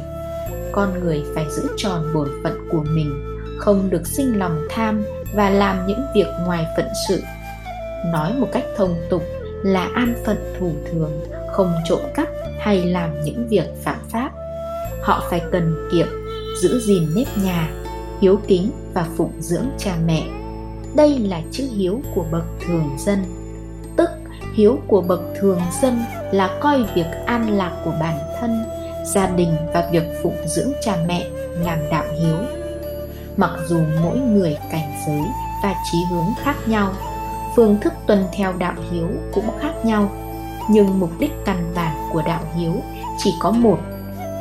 Con 0.71 0.99
người 0.99 1.23
phải 1.35 1.45
giữ 1.49 1.63
tròn 1.77 2.13
bổn 2.13 2.29
phận 2.43 2.67
của 2.69 2.83
mình, 2.83 3.37
không 3.59 3.89
được 3.89 4.07
sinh 4.07 4.39
lòng 4.39 4.67
tham 4.69 5.03
và 5.33 5.49
làm 5.49 5.87
những 5.87 6.01
việc 6.15 6.27
ngoài 6.45 6.65
phận 6.77 6.85
sự. 7.09 7.21
Nói 8.05 8.33
một 8.33 8.47
cách 8.51 8.65
thông 8.77 8.95
tục 9.09 9.23
là 9.63 9.89
an 9.93 10.13
phận 10.25 10.37
thủ 10.59 10.71
thường, 10.91 11.25
không 11.51 11.73
trộm 11.85 11.99
cắp 12.15 12.27
hay 12.59 12.83
làm 12.83 13.21
những 13.23 13.47
việc 13.47 13.65
phạm 13.83 13.99
pháp. 14.09 14.31
Họ 15.01 15.23
phải 15.29 15.41
cần 15.51 15.89
kiệm, 15.91 16.07
giữ 16.61 16.79
gìn 16.79 17.07
nếp 17.15 17.27
nhà 17.43 17.69
hiếu 18.21 18.39
kính 18.47 18.71
và 18.93 19.05
phụng 19.17 19.33
dưỡng 19.39 19.65
cha 19.77 19.95
mẹ. 20.05 20.23
Đây 20.95 21.19
là 21.19 21.41
chữ 21.51 21.69
hiếu 21.75 22.01
của 22.15 22.25
bậc 22.31 22.43
thường 22.67 22.95
dân. 22.97 23.23
Tức, 23.97 24.09
hiếu 24.55 24.77
của 24.87 25.01
bậc 25.01 25.21
thường 25.39 25.59
dân 25.81 25.99
là 26.31 26.57
coi 26.61 26.83
việc 26.95 27.07
an 27.25 27.57
lạc 27.57 27.81
của 27.85 27.93
bản 27.99 28.17
thân, 28.39 28.63
gia 29.13 29.27
đình 29.27 29.55
và 29.73 29.89
việc 29.91 30.03
phụng 30.23 30.37
dưỡng 30.47 30.71
cha 30.81 30.97
mẹ 31.07 31.27
làm 31.63 31.79
đạo 31.91 32.03
hiếu. 32.21 32.37
Mặc 33.37 33.51
dù 33.67 33.79
mỗi 34.03 34.17
người 34.17 34.57
cảnh 34.71 34.93
giới 35.07 35.21
và 35.63 35.75
trí 35.91 35.97
hướng 36.11 36.33
khác 36.43 36.55
nhau, 36.65 36.93
phương 37.55 37.79
thức 37.79 37.93
tuân 38.07 38.25
theo 38.33 38.53
đạo 38.53 38.73
hiếu 38.91 39.07
cũng 39.33 39.45
khác 39.59 39.73
nhau, 39.83 40.09
nhưng 40.69 40.99
mục 40.99 41.09
đích 41.19 41.31
căn 41.45 41.71
bản 41.75 42.09
của 42.13 42.21
đạo 42.25 42.41
hiếu 42.55 42.73
chỉ 43.17 43.33
có 43.39 43.51
một, 43.51 43.79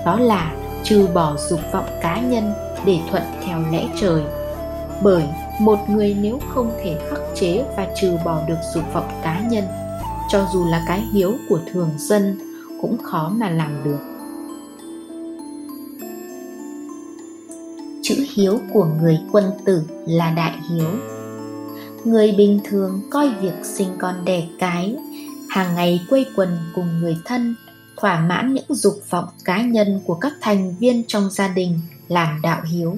đó 0.06 0.18
là 0.20 0.52
trừ 0.82 1.08
bỏ 1.14 1.36
dục 1.36 1.60
vọng 1.72 1.98
cá 2.02 2.20
nhân 2.20 2.52
để 2.86 2.98
thuận 3.10 3.22
theo 3.44 3.58
lẽ 3.72 3.88
trời. 4.00 4.22
Bởi 5.02 5.24
một 5.60 5.78
người 5.88 6.16
nếu 6.20 6.38
không 6.48 6.72
thể 6.82 6.98
khắc 7.10 7.20
chế 7.34 7.64
và 7.76 7.86
trừ 8.00 8.16
bỏ 8.24 8.42
được 8.48 8.58
dục 8.74 8.84
vọng 8.92 9.20
cá 9.22 9.40
nhân, 9.40 9.64
cho 10.30 10.46
dù 10.52 10.64
là 10.64 10.84
cái 10.88 11.00
hiếu 11.12 11.34
của 11.48 11.60
thường 11.72 11.90
dân, 11.96 12.38
cũng 12.80 12.98
khó 13.02 13.32
mà 13.34 13.50
làm 13.50 13.84
được. 13.84 13.98
Chữ 18.02 18.14
hiếu 18.34 18.58
của 18.72 18.84
người 18.84 19.18
quân 19.32 19.44
tử 19.64 19.82
là 20.06 20.30
đại 20.30 20.54
hiếu. 20.70 20.90
Người 22.04 22.32
bình 22.32 22.60
thường 22.64 23.00
coi 23.10 23.28
việc 23.40 23.64
sinh 23.64 23.88
con 23.98 24.24
đẻ 24.24 24.42
cái, 24.58 24.96
hàng 25.48 25.74
ngày 25.74 26.00
quây 26.10 26.26
quần 26.36 26.58
cùng 26.74 27.00
người 27.00 27.16
thân, 27.24 27.54
thỏa 27.96 28.20
mãn 28.20 28.54
những 28.54 28.74
dục 28.74 28.94
vọng 29.10 29.28
cá 29.44 29.62
nhân 29.62 30.00
của 30.06 30.14
các 30.14 30.32
thành 30.40 30.74
viên 30.78 31.04
trong 31.06 31.30
gia 31.30 31.48
đình 31.48 31.80
làm 32.10 32.40
đạo 32.42 32.62
hiếu. 32.64 32.96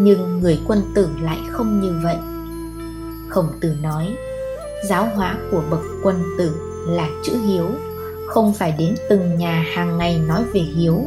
Nhưng 0.00 0.40
người 0.40 0.60
quân 0.66 0.82
tử 0.94 1.08
lại 1.20 1.38
không 1.50 1.80
như 1.80 2.00
vậy. 2.02 2.16
Khổng 3.28 3.48
tử 3.60 3.76
nói, 3.82 4.16
giáo 4.88 5.08
hóa 5.14 5.36
của 5.50 5.62
bậc 5.70 5.80
quân 6.02 6.22
tử 6.38 6.56
là 6.88 7.08
chữ 7.22 7.32
hiếu, 7.46 7.66
không 8.28 8.54
phải 8.54 8.74
đến 8.78 8.94
từng 9.10 9.36
nhà 9.36 9.64
hàng 9.74 9.98
ngày 9.98 10.18
nói 10.18 10.44
về 10.52 10.60
hiếu. 10.60 11.06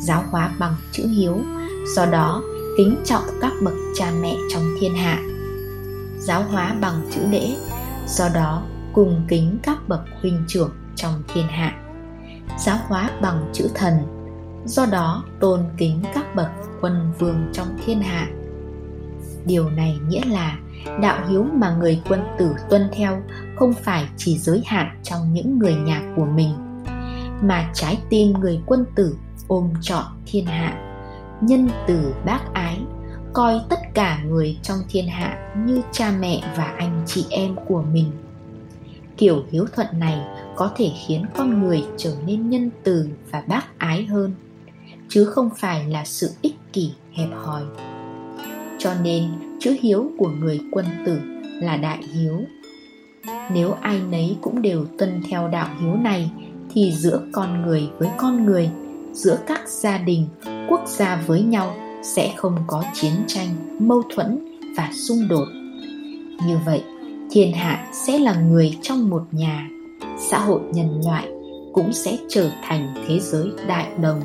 Giáo 0.00 0.24
hóa 0.30 0.54
bằng 0.58 0.76
chữ 0.92 1.06
hiếu, 1.06 1.38
do 1.94 2.06
đó 2.06 2.42
kính 2.76 2.96
trọng 3.04 3.24
các 3.40 3.52
bậc 3.62 3.74
cha 3.94 4.12
mẹ 4.22 4.36
trong 4.50 4.62
thiên 4.80 4.94
hạ. 4.94 5.22
Giáo 6.18 6.42
hóa 6.50 6.76
bằng 6.80 7.02
chữ 7.10 7.20
lễ, 7.30 7.56
do 8.08 8.28
đó 8.34 8.62
cùng 8.92 9.24
kính 9.28 9.58
các 9.62 9.88
bậc 9.88 10.00
huynh 10.20 10.44
trưởng 10.48 10.70
trong 10.96 11.22
thiên 11.34 11.46
hạ. 11.46 11.74
Giáo 12.58 12.78
hóa 12.88 13.10
bằng 13.22 13.50
chữ 13.52 13.68
thần 13.74 14.21
do 14.66 14.86
đó, 14.86 15.24
tôn 15.40 15.60
kính 15.76 16.02
các 16.14 16.34
bậc 16.34 16.50
quân 16.80 17.12
vương 17.18 17.48
trong 17.52 17.66
thiên 17.84 18.00
hạ. 18.00 18.28
Điều 19.46 19.70
này 19.70 19.98
nghĩa 20.08 20.24
là 20.24 20.58
đạo 21.00 21.26
hiếu 21.28 21.46
mà 21.52 21.76
người 21.76 22.02
quân 22.08 22.20
tử 22.38 22.54
tuân 22.70 22.88
theo 22.92 23.22
không 23.56 23.72
phải 23.72 24.08
chỉ 24.16 24.38
giới 24.38 24.62
hạn 24.66 25.00
trong 25.02 25.32
những 25.32 25.58
người 25.58 25.74
nhà 25.74 26.02
của 26.16 26.24
mình, 26.24 26.50
mà 27.42 27.70
trái 27.74 27.98
tim 28.10 28.32
người 28.32 28.60
quân 28.66 28.84
tử 28.94 29.16
ôm 29.48 29.70
trọn 29.80 30.04
thiên 30.26 30.46
hạ. 30.46 30.88
Nhân 31.40 31.68
từ 31.86 32.14
bác 32.24 32.40
ái, 32.52 32.80
coi 33.32 33.60
tất 33.68 33.78
cả 33.94 34.22
người 34.24 34.58
trong 34.62 34.78
thiên 34.88 35.08
hạ 35.08 35.54
như 35.66 35.80
cha 35.92 36.12
mẹ 36.20 36.52
và 36.56 36.64
anh 36.64 37.02
chị 37.06 37.26
em 37.30 37.56
của 37.68 37.82
mình. 37.92 38.10
Kiểu 39.16 39.42
hiếu 39.50 39.66
thuận 39.76 39.86
này 39.92 40.20
có 40.56 40.70
thể 40.76 40.90
khiến 41.06 41.26
con 41.36 41.62
người 41.62 41.84
trở 41.96 42.14
nên 42.26 42.50
nhân 42.50 42.70
từ 42.82 43.08
và 43.30 43.42
bác 43.46 43.78
ái 43.78 44.04
hơn 44.04 44.34
chứ 45.12 45.24
không 45.24 45.50
phải 45.56 45.88
là 45.88 46.04
sự 46.04 46.30
ích 46.42 46.54
kỷ, 46.72 46.90
hẹp 47.12 47.28
hòi. 47.34 47.62
Cho 48.78 48.94
nên, 49.02 49.24
chữ 49.60 49.76
hiếu 49.80 50.10
của 50.18 50.28
người 50.28 50.60
quân 50.70 50.86
tử 51.06 51.18
là 51.60 51.76
đại 51.76 51.98
hiếu. 52.14 52.40
Nếu 53.54 53.72
ai 53.72 54.00
nấy 54.10 54.36
cũng 54.42 54.62
đều 54.62 54.84
tuân 54.98 55.22
theo 55.30 55.48
đạo 55.48 55.68
hiếu 55.80 55.94
này, 55.94 56.30
thì 56.72 56.92
giữa 56.92 57.20
con 57.32 57.62
người 57.62 57.88
với 57.98 58.08
con 58.16 58.46
người, 58.46 58.70
giữa 59.12 59.38
các 59.46 59.68
gia 59.68 59.98
đình, 59.98 60.26
quốc 60.68 60.82
gia 60.86 61.22
với 61.26 61.42
nhau 61.42 61.74
sẽ 62.02 62.32
không 62.36 62.56
có 62.66 62.84
chiến 62.94 63.12
tranh, 63.26 63.48
mâu 63.78 64.02
thuẫn 64.14 64.58
và 64.76 64.90
xung 64.92 65.28
đột. 65.28 65.48
Như 66.46 66.58
vậy, 66.66 66.82
thiên 67.30 67.52
hạ 67.52 67.88
sẽ 67.92 68.18
là 68.18 68.34
người 68.34 68.78
trong 68.82 69.10
một 69.10 69.22
nhà, 69.32 69.68
xã 70.30 70.38
hội 70.38 70.60
nhân 70.72 71.00
loại 71.04 71.28
cũng 71.72 71.92
sẽ 71.92 72.16
trở 72.28 72.50
thành 72.62 72.94
thế 73.08 73.20
giới 73.20 73.46
đại 73.68 73.86
đồng 74.02 74.20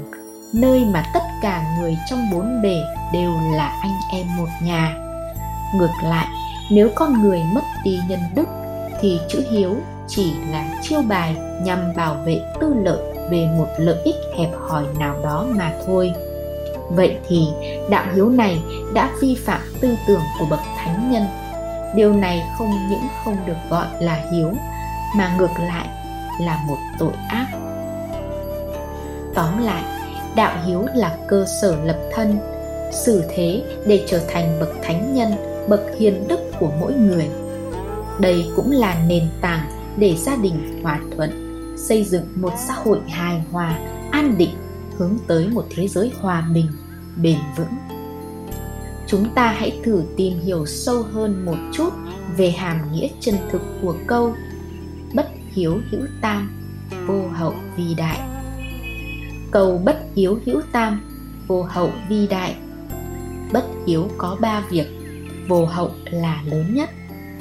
nơi 0.53 0.85
mà 0.85 1.03
tất 1.13 1.23
cả 1.41 1.63
người 1.79 1.97
trong 2.09 2.31
bốn 2.31 2.61
bề 2.61 2.81
đều 3.13 3.31
là 3.53 3.71
anh 3.81 3.99
em 4.11 4.37
một 4.37 4.47
nhà. 4.61 4.95
Ngược 5.75 5.93
lại, 6.03 6.27
nếu 6.71 6.89
con 6.95 7.21
người 7.21 7.43
mất 7.53 7.63
đi 7.83 7.99
nhân 8.09 8.19
đức, 8.35 8.47
thì 9.01 9.19
chữ 9.29 9.45
hiếu 9.51 9.75
chỉ 10.07 10.33
là 10.51 10.65
chiêu 10.81 11.01
bài 11.01 11.35
nhằm 11.61 11.95
bảo 11.95 12.13
vệ 12.13 12.41
tư 12.59 12.73
lợi 12.83 12.99
về 13.29 13.47
một 13.57 13.67
lợi 13.77 14.01
ích 14.03 14.15
hẹp 14.37 14.49
hòi 14.69 14.83
nào 14.99 15.15
đó 15.23 15.45
mà 15.49 15.73
thôi. 15.85 16.13
Vậy 16.89 17.17
thì 17.27 17.47
đạo 17.89 18.05
hiếu 18.15 18.29
này 18.29 18.59
đã 18.93 19.09
vi 19.21 19.37
phạm 19.45 19.61
tư 19.81 19.95
tưởng 20.07 20.21
của 20.39 20.45
bậc 20.49 20.59
thánh 20.77 21.11
nhân. 21.11 21.25
Điều 21.95 22.13
này 22.13 22.43
không 22.57 22.87
những 22.89 23.07
không 23.23 23.37
được 23.45 23.57
gọi 23.69 23.87
là 23.99 24.23
hiếu, 24.31 24.53
mà 25.15 25.35
ngược 25.37 25.59
lại 25.59 25.87
là 26.39 26.59
một 26.67 26.77
tội 26.99 27.13
ác. 27.29 27.47
Tóm 29.35 29.65
lại 29.65 29.83
đạo 30.38 30.58
hiếu 30.65 30.86
là 30.96 31.17
cơ 31.27 31.46
sở 31.62 31.77
lập 31.84 32.00
thân, 32.13 32.38
xử 32.91 33.24
thế 33.36 33.63
để 33.86 34.03
trở 34.08 34.22
thành 34.27 34.60
bậc 34.60 34.70
thánh 34.84 35.13
nhân, 35.13 35.32
bậc 35.70 35.82
hiền 35.98 36.27
đức 36.27 36.39
của 36.60 36.72
mỗi 36.79 36.94
người. 36.94 37.29
Đây 38.20 38.46
cũng 38.56 38.72
là 38.72 39.06
nền 39.08 39.24
tảng 39.41 39.70
để 39.98 40.15
gia 40.15 40.36
đình 40.36 40.82
hòa 40.84 41.00
thuận, 41.15 41.32
xây 41.77 42.03
dựng 42.03 42.24
một 42.36 42.53
xã 42.67 42.74
hội 42.74 43.00
hài 43.08 43.41
hòa, 43.51 43.79
an 44.12 44.38
định, 44.38 44.56
hướng 44.98 45.17
tới 45.27 45.48
một 45.48 45.65
thế 45.75 45.88
giới 45.88 46.12
hòa 46.22 46.48
bình, 46.53 46.67
bền 47.22 47.38
vững. 47.58 47.77
Chúng 49.08 49.34
ta 49.36 49.48
hãy 49.58 49.79
thử 49.84 50.03
tìm 50.17 50.39
hiểu 50.39 50.65
sâu 50.65 51.03
hơn 51.13 51.46
một 51.46 51.58
chút 51.74 51.94
về 52.38 52.51
hàm 52.51 52.91
nghĩa 52.91 53.08
chân 53.20 53.36
thực 53.51 53.62
của 53.82 53.96
câu 54.08 54.34
bất 55.13 55.27
hiếu 55.53 55.77
hữu 55.91 56.01
tam, 56.22 56.62
vô 57.08 57.27
hậu 57.27 57.53
vì 57.77 57.96
đại 57.96 58.37
cầu 59.51 59.81
bất 59.85 59.97
hiếu 60.15 60.39
hữu 60.45 60.61
tam, 60.71 61.01
vô 61.47 61.63
hậu 61.63 61.89
vi 62.09 62.27
đại. 62.27 62.55
Bất 63.53 63.63
hiếu 63.87 64.07
có 64.17 64.37
ba 64.41 64.63
việc, 64.69 64.87
vô 65.47 65.65
hậu 65.65 65.91
là 66.05 66.43
lớn 66.45 66.73
nhất, 66.73 66.89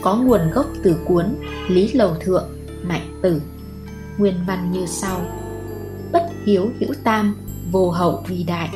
có 0.02 0.16
nguồn 0.16 0.50
gốc 0.50 0.66
từ 0.82 0.96
cuốn 1.04 1.36
lý 1.68 1.92
lầu 1.92 2.14
thượng, 2.20 2.48
mạnh 2.82 3.20
tử. 3.22 3.42
Nguyên 4.18 4.34
văn 4.46 4.72
như 4.72 4.86
sau. 4.86 5.20
Bất 6.12 6.28
hiếu 6.44 6.70
hữu 6.80 6.94
tam, 7.04 7.36
vô 7.72 7.90
hậu 7.90 8.24
vi 8.28 8.44
đại. 8.44 8.68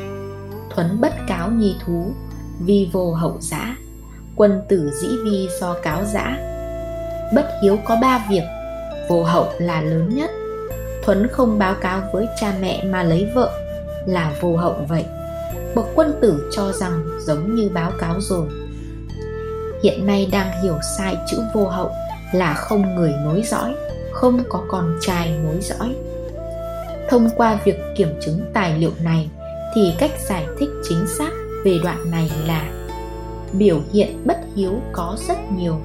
Thuấn 0.70 1.00
bất 1.00 1.12
cáo 1.28 1.50
nhi 1.50 1.76
thú, 1.84 2.12
vi 2.60 2.88
vô 2.92 3.12
hậu 3.14 3.36
giã. 3.40 3.76
Quân 4.36 4.60
tử 4.68 4.90
dĩ 5.02 5.08
vi 5.24 5.48
do 5.60 5.76
cáo 5.82 6.04
giã. 6.04 6.36
Bất 7.34 7.50
hiếu 7.62 7.78
có 7.84 7.96
ba 8.02 8.26
việc, 8.30 8.44
vô 9.08 9.24
hậu 9.24 9.48
là 9.58 9.80
lớn 9.80 10.14
nhất 10.14 10.30
thuấn 11.10 11.26
không 11.28 11.58
báo 11.58 11.74
cáo 11.80 12.02
với 12.12 12.26
cha 12.40 12.52
mẹ 12.60 12.84
mà 12.84 13.02
lấy 13.02 13.28
vợ 13.34 13.50
là 14.06 14.32
vô 14.40 14.56
hậu 14.56 14.76
vậy. 14.88 15.04
Bậc 15.74 15.86
quân 15.94 16.18
tử 16.20 16.50
cho 16.52 16.72
rằng 16.72 17.02
giống 17.20 17.54
như 17.54 17.70
báo 17.74 17.92
cáo 17.98 18.20
rồi. 18.20 18.48
Hiện 19.82 20.06
nay 20.06 20.28
đang 20.32 20.62
hiểu 20.62 20.74
sai 20.98 21.16
chữ 21.30 21.38
vô 21.54 21.68
hậu 21.68 21.90
là 22.32 22.54
không 22.54 22.94
người 22.94 23.12
nối 23.24 23.42
dõi, 23.42 23.74
không 24.12 24.42
có 24.48 24.62
con 24.68 24.98
trai 25.00 25.30
nối 25.44 25.56
dõi. 25.60 25.94
Thông 27.08 27.28
qua 27.36 27.58
việc 27.64 27.80
kiểm 27.96 28.20
chứng 28.20 28.40
tài 28.52 28.78
liệu 28.78 28.92
này 29.00 29.30
thì 29.74 29.94
cách 29.98 30.12
giải 30.28 30.46
thích 30.58 30.70
chính 30.88 31.06
xác 31.06 31.30
về 31.64 31.78
đoạn 31.82 32.10
này 32.10 32.30
là 32.46 32.70
biểu 33.52 33.80
hiện 33.92 34.22
bất 34.24 34.38
hiếu 34.56 34.72
có 34.92 35.16
rất 35.28 35.38
nhiều, 35.56 35.80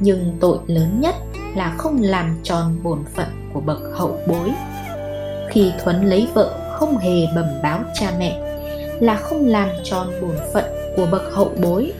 nhưng 0.00 0.36
tội 0.40 0.58
lớn 0.66 1.00
nhất 1.00 1.14
là 1.56 1.74
không 1.78 2.02
làm 2.02 2.36
tròn 2.42 2.76
bổn 2.82 2.98
phận 3.14 3.50
của 3.52 3.60
bậc 3.60 3.78
hậu 3.94 4.18
bối 4.26 4.52
khi 5.50 5.72
thuấn 5.84 6.04
lấy 6.04 6.28
vợ 6.34 6.50
không 6.78 6.98
hề 6.98 7.26
bẩm 7.34 7.46
báo 7.62 7.80
cha 7.94 8.12
mẹ 8.18 8.40
là 9.00 9.16
không 9.16 9.46
làm 9.46 9.68
tròn 9.84 10.08
bổn 10.20 10.36
phận 10.52 10.64
của 10.96 11.06
bậc 11.10 11.22
hậu 11.32 11.50
bối. 11.62 11.92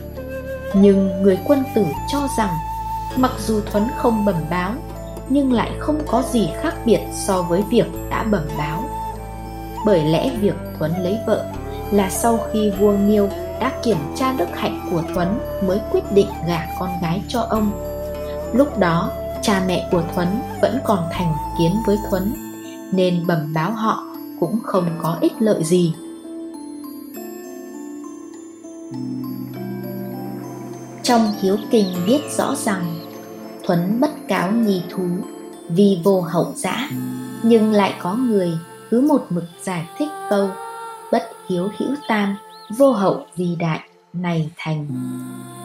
Nhưng 0.75 1.23
người 1.23 1.39
quân 1.45 1.65
tử 1.75 1.85
cho 2.13 2.29
rằng 2.39 2.51
mặc 3.17 3.33
dù 3.47 3.61
thuấn 3.61 3.85
không 3.97 4.25
bẩm 4.25 4.37
báo, 4.51 4.73
nhưng 5.29 5.53
lại 5.53 5.71
không 5.79 6.01
có 6.07 6.23
gì 6.33 6.49
khác 6.63 6.75
biệt 6.85 7.01
so 7.13 7.43
với 7.43 7.63
việc 7.71 7.87
đã 8.11 8.23
bẩm 8.23 8.49
báo. 8.59 8.85
Bởi 9.87 10.05
lẽ 10.05 10.31
việc 10.41 10.55
thuấn 10.79 10.93
lấy 11.03 11.19
vợ 11.27 11.45
là 11.91 12.11
sau 12.11 12.39
khi 12.53 12.71
vua 12.71 12.93
nghiêu 12.93 13.29
đã 13.61 13.73
kiểm 13.83 13.99
tra 14.17 14.33
đức 14.33 14.49
hạnh 14.55 14.89
của 14.91 15.03
thuấn 15.15 15.39
mới 15.63 15.81
quyết 15.91 16.13
định 16.13 16.29
gả 16.47 16.67
con 16.79 16.91
gái 17.03 17.23
cho 17.29 17.41
ông. 17.41 17.73
Lúc 18.53 18.79
đó, 18.79 19.11
cha 19.43 19.63
mẹ 19.67 19.89
của 19.93 20.03
thuấn 20.15 20.29
vẫn 20.63 20.79
còn 20.85 21.09
thành 21.13 21.35
kiến 21.59 21.73
với 21.87 21.97
thuấn 22.11 22.50
nên 22.93 23.27
bẩm 23.27 23.53
báo 23.55 23.73
họ 23.73 24.05
cũng 24.41 24.59
không 24.63 24.89
có 25.03 25.19
ích 25.21 25.33
lợi 25.39 25.65
gì. 25.65 25.95
Trong 31.03 31.33
hiếu 31.41 31.57
kinh 31.71 31.87
viết 32.07 32.21
rõ 32.37 32.55
rằng, 32.55 32.99
thuấn 33.65 34.01
bất 34.01 34.11
cáo 34.29 34.53
nhi 34.53 34.83
thú 34.91 35.05
vì 35.69 35.99
vô 36.05 36.21
hậu 36.21 36.53
dã 36.57 36.91
nhưng 37.43 37.73
lại 37.73 37.95
có 38.03 38.15
người 38.15 38.59
cứ 38.91 39.01
một 39.01 39.27
mực 39.31 39.45
giải 39.63 39.87
thích 39.99 40.09
câu, 40.31 40.51
bất 41.13 41.23
hiếu 41.49 41.69
hữu 41.79 41.95
tam, 42.09 42.37
vô 42.77 42.93
hậu 42.93 43.27
vì 43.37 43.57
đại 43.57 43.81
này 44.13 44.51
thành. 44.57 44.87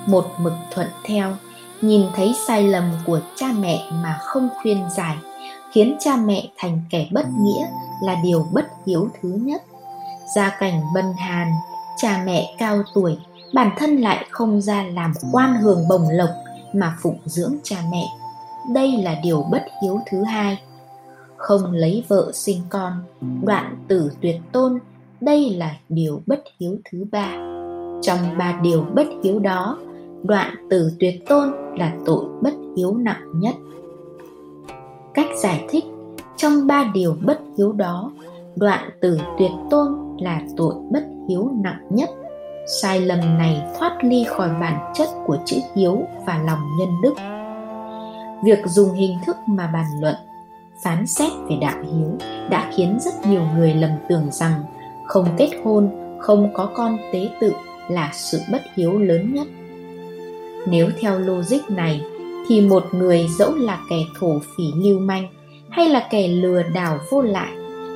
Một 0.07 0.25
mực 0.39 0.53
thuận 0.73 0.87
theo, 1.03 1.35
nhìn 1.81 2.05
thấy 2.15 2.35
sai 2.47 2.63
lầm 2.63 2.83
của 3.05 3.19
cha 3.35 3.47
mẹ 3.59 3.91
mà 4.03 4.17
không 4.21 4.49
khuyên 4.61 4.83
giải 4.97 5.17
khiến 5.75 5.95
cha 5.99 6.15
mẹ 6.25 6.49
thành 6.57 6.81
kẻ 6.89 7.07
bất 7.11 7.25
nghĩa 7.39 7.67
là 8.01 8.15
điều 8.23 8.45
bất 8.53 8.65
hiếu 8.85 9.07
thứ 9.21 9.29
nhất. 9.29 9.61
Gia 10.35 10.49
cảnh 10.59 10.81
bần 10.95 11.05
hàn, 11.17 11.47
cha 11.97 12.23
mẹ 12.25 12.55
cao 12.57 12.83
tuổi, 12.93 13.17
bản 13.53 13.71
thân 13.77 13.97
lại 13.97 14.25
không 14.31 14.61
ra 14.61 14.83
làm 14.83 15.13
quan 15.31 15.55
hưởng 15.61 15.87
bồng 15.89 16.09
lộc 16.09 16.29
mà 16.73 16.95
phụng 17.01 17.19
dưỡng 17.25 17.55
cha 17.63 17.77
mẹ. 17.91 18.05
Đây 18.73 18.91
là 18.91 19.15
điều 19.23 19.43
bất 19.51 19.65
hiếu 19.83 19.99
thứ 20.09 20.23
hai. 20.23 20.61
Không 21.37 21.71
lấy 21.71 22.03
vợ 22.07 22.31
sinh 22.33 22.61
con, 22.69 23.03
đoạn 23.43 23.85
tử 23.87 24.11
tuyệt 24.21 24.41
tôn, 24.51 24.79
đây 25.21 25.49
là 25.49 25.75
điều 25.89 26.21
bất 26.25 26.43
hiếu 26.59 26.77
thứ 26.91 27.05
ba. 27.11 27.27
Trong 28.01 28.37
ba 28.37 28.59
điều 28.63 28.85
bất 28.93 29.07
hiếu 29.23 29.39
đó, 29.39 29.79
đoạn 30.23 30.55
tử 30.69 30.91
tuyệt 30.99 31.23
tôn 31.29 31.51
là 31.77 31.93
tội 32.05 32.25
bất 32.41 32.53
hiếu 32.77 32.93
nặng 32.93 33.31
nhất 33.33 33.55
cách 35.15 35.27
giải 35.37 35.65
thích 35.69 35.83
trong 36.37 36.67
ba 36.67 36.91
điều 36.93 37.15
bất 37.21 37.39
hiếu 37.57 37.71
đó. 37.71 38.11
Đoạn 38.55 38.89
từ 39.01 39.19
tuyệt 39.39 39.51
tôn 39.69 39.87
là 40.19 40.41
tội 40.57 40.75
bất 40.91 41.03
hiếu 41.29 41.51
nặng 41.63 41.87
nhất. 41.89 42.09
Sai 42.81 43.01
lầm 43.01 43.19
này 43.37 43.61
thoát 43.79 43.97
ly 44.03 44.25
khỏi 44.27 44.49
bản 44.61 44.91
chất 44.93 45.09
của 45.25 45.37
chữ 45.45 45.57
hiếu 45.75 46.03
và 46.25 46.41
lòng 46.45 46.59
nhân 46.79 46.89
đức. 47.03 47.13
Việc 48.43 48.59
dùng 48.65 48.93
hình 48.93 49.17
thức 49.25 49.35
mà 49.47 49.67
bàn 49.73 49.85
luận, 50.01 50.15
phán 50.83 51.07
xét 51.07 51.31
về 51.49 51.55
đạo 51.61 51.77
hiếu 51.83 52.11
đã 52.49 52.71
khiến 52.75 52.97
rất 52.99 53.13
nhiều 53.29 53.41
người 53.57 53.73
lầm 53.73 53.91
tưởng 54.09 54.31
rằng 54.31 54.63
không 55.05 55.25
kết 55.37 55.49
hôn, 55.63 55.89
không 56.19 56.53
có 56.53 56.69
con 56.75 56.97
tế 57.13 57.29
tự 57.41 57.53
là 57.89 58.09
sự 58.13 58.39
bất 58.51 58.61
hiếu 58.75 58.99
lớn 58.99 59.33
nhất. 59.33 59.47
Nếu 60.67 60.89
theo 61.01 61.19
logic 61.19 61.69
này 61.69 62.01
thì 62.47 62.61
một 62.61 62.83
người 62.91 63.27
dẫu 63.37 63.55
là 63.55 63.79
kẻ 63.89 63.97
thổ 64.19 64.39
phỉ 64.57 64.63
lưu 64.75 64.99
manh 64.99 65.27
hay 65.69 65.89
là 65.89 66.07
kẻ 66.11 66.27
lừa 66.27 66.63
đảo 66.63 66.99
vô 67.09 67.21
lại, 67.21 67.51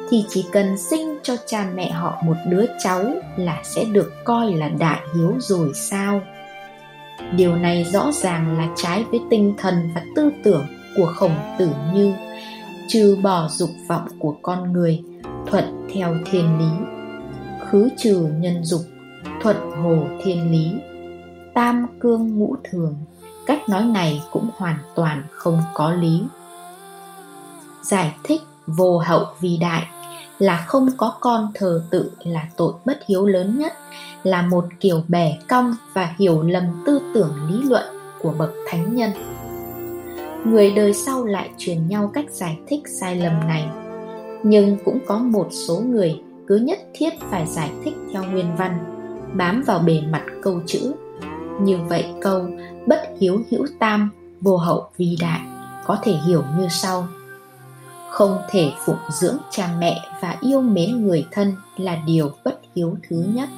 thì 0.09 0.23
chỉ 0.29 0.45
cần 0.51 0.77
sinh 0.77 1.17
cho 1.23 1.35
cha 1.45 1.69
mẹ 1.75 1.91
họ 1.91 2.21
một 2.25 2.35
đứa 2.49 2.65
cháu 2.83 3.03
là 3.37 3.61
sẽ 3.63 3.85
được 3.85 4.11
coi 4.23 4.53
là 4.53 4.69
đại 4.69 4.99
hiếu 5.15 5.33
rồi 5.39 5.71
sao? 5.73 6.21
Điều 7.35 7.55
này 7.55 7.83
rõ 7.83 8.11
ràng 8.11 8.57
là 8.57 8.69
trái 8.75 9.03
với 9.11 9.19
tinh 9.29 9.53
thần 9.57 9.89
và 9.95 10.01
tư 10.15 10.29
tưởng 10.43 10.65
của 10.97 11.05
khổng 11.05 11.35
tử 11.59 11.69
như. 11.93 12.13
Trừ 12.87 13.17
bỏ 13.23 13.47
dục 13.51 13.69
vọng 13.87 14.07
của 14.19 14.35
con 14.41 14.73
người, 14.73 14.99
thuận 15.47 15.87
theo 15.93 16.15
thiên 16.31 16.59
lý. 16.59 16.85
Khứ 17.65 17.89
trừ 17.97 18.27
nhân 18.39 18.63
dục, 18.63 18.81
thuận 19.41 19.55
hồ 19.83 19.97
thiên 20.23 20.51
lý. 20.51 20.71
Tam 21.53 21.85
cương 21.99 22.39
ngũ 22.39 22.55
thường 22.71 22.95
cách 23.49 23.69
nói 23.69 23.83
này 23.83 24.23
cũng 24.31 24.49
hoàn 24.57 24.77
toàn 24.95 25.23
không 25.31 25.61
có 25.73 25.91
lý. 25.91 26.23
Giải 27.81 28.15
thích 28.23 28.41
vô 28.67 28.97
hậu 28.97 29.25
vì 29.39 29.57
đại 29.57 29.83
là 30.39 30.65
không 30.67 30.87
có 30.97 31.13
con 31.19 31.51
thờ 31.53 31.83
tự 31.89 32.11
là 32.23 32.47
tội 32.57 32.73
bất 32.85 32.99
hiếu 33.07 33.25
lớn 33.25 33.59
nhất, 33.59 33.73
là 34.23 34.41
một 34.41 34.65
kiểu 34.79 35.01
bẻ 35.07 35.37
cong 35.47 35.75
và 35.93 36.15
hiểu 36.19 36.41
lầm 36.41 36.63
tư 36.85 37.01
tưởng 37.13 37.33
lý 37.49 37.61
luận 37.63 37.83
của 38.21 38.33
bậc 38.37 38.51
thánh 38.67 38.95
nhân. 38.95 39.11
Người 40.45 40.71
đời 40.71 40.93
sau 40.93 41.25
lại 41.25 41.49
truyền 41.57 41.87
nhau 41.87 42.11
cách 42.13 42.25
giải 42.29 42.57
thích 42.67 42.81
sai 42.99 43.15
lầm 43.15 43.47
này. 43.47 43.65
Nhưng 44.43 44.77
cũng 44.85 44.99
có 45.07 45.17
một 45.17 45.47
số 45.51 45.79
người 45.79 46.21
cứ 46.47 46.55
nhất 46.55 46.79
thiết 46.93 47.13
phải 47.29 47.47
giải 47.47 47.71
thích 47.83 47.93
theo 48.13 48.23
nguyên 48.23 48.55
văn, 48.55 48.79
bám 49.33 49.63
vào 49.67 49.79
bề 49.79 50.01
mặt 50.01 50.23
câu 50.41 50.61
chữ 50.65 50.93
như 51.61 51.77
vậy 51.89 52.05
câu, 52.21 52.45
bất 52.87 53.01
hiếu 53.19 53.41
hữu 53.51 53.67
tam, 53.79 54.09
vô 54.41 54.57
hậu 54.57 54.89
vi 54.97 55.17
đại 55.21 55.39
có 55.85 55.97
thể 56.03 56.13
hiểu 56.27 56.43
như 56.57 56.67
sau. 56.69 57.07
Không 58.09 58.37
thể 58.49 58.71
phụng 58.85 59.11
dưỡng 59.11 59.37
cha 59.51 59.69
mẹ 59.79 59.99
và 60.21 60.37
yêu 60.41 60.61
mến 60.61 61.05
người 61.05 61.25
thân 61.31 61.53
là 61.77 61.97
điều 62.05 62.31
bất 62.43 62.59
hiếu 62.75 62.97
thứ 63.09 63.23
nhất. 63.33 63.49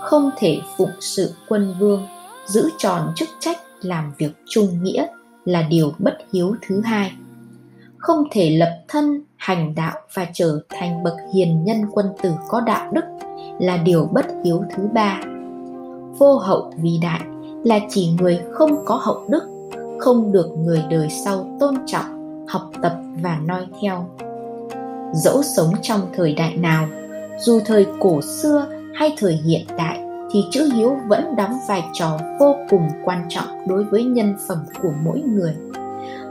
Không 0.00 0.30
thể 0.38 0.60
phụng 0.76 0.90
sự 1.00 1.34
quân 1.48 1.74
vương, 1.78 2.06
giữ 2.46 2.70
tròn 2.78 3.12
chức 3.16 3.28
trách 3.40 3.58
làm 3.82 4.12
việc 4.18 4.32
trung 4.48 4.82
nghĩa 4.82 5.06
là 5.44 5.62
điều 5.62 5.92
bất 5.98 6.18
hiếu 6.32 6.56
thứ 6.62 6.80
hai. 6.80 7.12
Không 7.96 8.24
thể 8.30 8.50
lập 8.50 8.78
thân, 8.88 9.22
hành 9.36 9.74
đạo 9.74 9.98
và 10.14 10.26
trở 10.34 10.60
thành 10.68 11.02
bậc 11.04 11.14
hiền 11.34 11.64
nhân 11.64 11.82
quân 11.92 12.06
tử 12.22 12.32
có 12.48 12.60
đạo 12.60 12.92
đức 12.92 13.04
là 13.60 13.76
điều 13.76 14.08
bất 14.12 14.26
hiếu 14.44 14.64
thứ 14.76 14.82
ba 14.94 15.20
vô 16.18 16.38
hậu 16.38 16.72
vì 16.76 16.98
đại 17.02 17.20
là 17.64 17.78
chỉ 17.88 18.10
người 18.18 18.40
không 18.52 18.84
có 18.84 18.94
hậu 18.94 19.24
đức, 19.28 19.42
không 19.98 20.32
được 20.32 20.50
người 20.58 20.84
đời 20.90 21.08
sau 21.24 21.56
tôn 21.60 21.74
trọng, 21.86 22.44
học 22.48 22.70
tập 22.82 22.96
và 23.22 23.38
noi 23.46 23.66
theo. 23.80 24.06
Dẫu 25.14 25.42
sống 25.42 25.72
trong 25.82 26.00
thời 26.16 26.34
đại 26.34 26.56
nào, 26.56 26.88
dù 27.40 27.60
thời 27.64 27.86
cổ 28.00 28.22
xưa 28.22 28.66
hay 28.94 29.14
thời 29.18 29.32
hiện 29.32 29.66
đại, 29.76 30.00
thì 30.32 30.44
chữ 30.50 30.70
hiếu 30.74 30.96
vẫn 31.08 31.36
đóng 31.36 31.58
vai 31.68 31.84
trò 31.92 32.18
vô 32.40 32.56
cùng 32.70 32.88
quan 33.04 33.26
trọng 33.28 33.68
đối 33.68 33.84
với 33.84 34.04
nhân 34.04 34.36
phẩm 34.48 34.58
của 34.82 34.92
mỗi 35.04 35.20
người. 35.20 35.54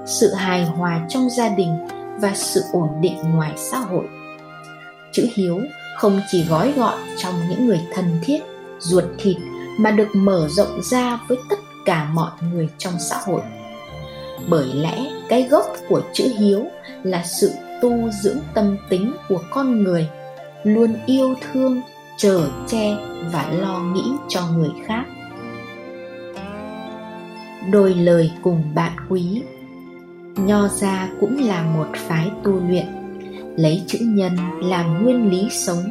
Sự 0.06 0.34
hài 0.34 0.66
hòa 0.66 1.06
trong 1.10 1.30
gia 1.30 1.50
đình 1.50 1.70
và 2.20 2.32
sự 2.36 2.62
ổn 2.74 2.90
định 3.02 3.16
ngoài 3.36 3.54
xã 3.56 3.78
hội. 3.78 4.06
Chữ 5.12 5.28
hiếu 5.34 5.60
không 5.98 6.20
chỉ 6.32 6.46
gói 6.50 6.74
gọn 6.78 6.98
trong 7.18 7.34
những 7.50 7.68
người 7.68 7.82
thân 7.94 8.06
thiết, 8.24 8.40
ruột 8.80 9.04
thịt 9.18 9.38
mà 9.78 9.92
được 9.92 10.16
mở 10.16 10.48
rộng 10.50 10.82
ra 10.82 11.20
với 11.28 11.38
tất 11.50 11.60
cả 11.86 12.10
mọi 12.14 12.32
người 12.54 12.70
trong 12.78 12.94
xã 13.00 13.18
hội. 13.26 13.42
Bởi 14.50 14.68
lẽ 14.74 15.06
cái 15.30 15.44
gốc 15.44 15.66
của 15.90 16.02
chữ 16.14 16.34
hiếu 16.40 16.66
là 17.04 17.24
sự 17.24 17.52
tu 17.82 18.10
dưỡng 18.12 18.40
tâm 18.54 18.78
tính 18.90 19.14
của 19.30 19.42
con 19.52 19.84
người, 19.84 20.10
luôn 20.64 20.96
yêu 21.06 21.36
thương 21.42 21.82
chở 22.18 22.48
che 22.68 22.98
và 23.32 23.50
lo 23.52 23.80
nghĩ 23.80 24.12
cho 24.28 24.48
người 24.48 24.72
khác. 24.86 25.04
Đôi 27.72 27.94
lời 27.94 28.32
cùng 28.44 28.64
bạn 28.76 28.92
quý, 29.10 29.44
nho 30.36 30.68
gia 30.68 31.10
cũng 31.20 31.48
là 31.48 31.64
một 31.64 31.88
phái 31.96 32.32
tu 32.44 32.52
luyện, 32.70 32.86
lấy 33.58 33.84
chữ 33.88 34.00
nhân 34.02 34.38
làm 34.62 35.04
nguyên 35.04 35.30
lý 35.32 35.48
sống 35.52 35.84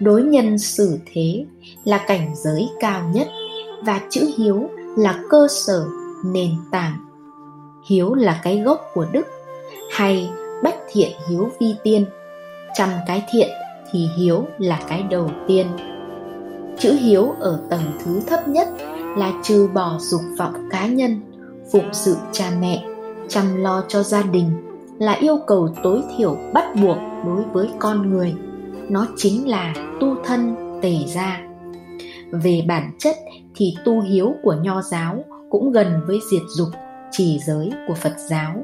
đối 0.00 0.22
nhân 0.22 0.58
xử 0.58 0.98
thế 1.12 1.44
là 1.84 1.98
cảnh 2.06 2.32
giới 2.36 2.68
cao 2.80 3.10
nhất 3.14 3.28
và 3.84 4.00
chữ 4.10 4.30
hiếu 4.38 4.68
là 4.96 5.22
cơ 5.30 5.46
sở, 5.50 5.84
nền 6.24 6.50
tảng. 6.70 6.98
Hiếu 7.88 8.14
là 8.14 8.40
cái 8.44 8.60
gốc 8.60 8.90
của 8.94 9.06
đức 9.12 9.26
hay 9.92 10.30
bách 10.62 10.78
thiện 10.92 11.10
hiếu 11.28 11.50
vi 11.60 11.74
tiên. 11.84 12.04
Trăm 12.74 12.88
cái 13.06 13.22
thiện 13.32 13.48
thì 13.92 14.08
hiếu 14.16 14.44
là 14.58 14.80
cái 14.88 15.02
đầu 15.02 15.30
tiên. 15.46 15.66
Chữ 16.78 16.92
hiếu 17.00 17.34
ở 17.40 17.60
tầng 17.70 17.98
thứ 18.04 18.20
thấp 18.26 18.48
nhất 18.48 18.68
là 19.16 19.32
trừ 19.42 19.68
bỏ 19.74 19.96
dục 19.98 20.20
vọng 20.38 20.68
cá 20.70 20.86
nhân, 20.86 21.20
phụng 21.72 21.88
sự 21.92 22.16
cha 22.32 22.50
mẹ, 22.60 22.84
chăm 23.28 23.56
lo 23.56 23.84
cho 23.88 24.02
gia 24.02 24.22
đình 24.22 24.50
là 24.98 25.12
yêu 25.12 25.38
cầu 25.46 25.68
tối 25.82 26.02
thiểu 26.16 26.36
bắt 26.52 26.64
buộc 26.82 26.96
đối 27.26 27.42
với 27.52 27.70
con 27.78 28.10
người 28.10 28.34
nó 28.90 29.06
chính 29.16 29.48
là 29.48 29.74
tu 30.00 30.14
thân 30.24 30.54
tề 30.82 30.94
gia. 31.06 31.40
Về 32.32 32.64
bản 32.68 32.90
chất 32.98 33.16
thì 33.54 33.74
tu 33.84 34.00
hiếu 34.00 34.34
của 34.42 34.56
nho 34.62 34.82
giáo 34.82 35.24
cũng 35.50 35.72
gần 35.72 36.00
với 36.06 36.18
diệt 36.30 36.42
dục, 36.56 36.68
trì 37.10 37.38
giới 37.46 37.70
của 37.88 37.94
phật 37.94 38.14
giáo. 38.30 38.54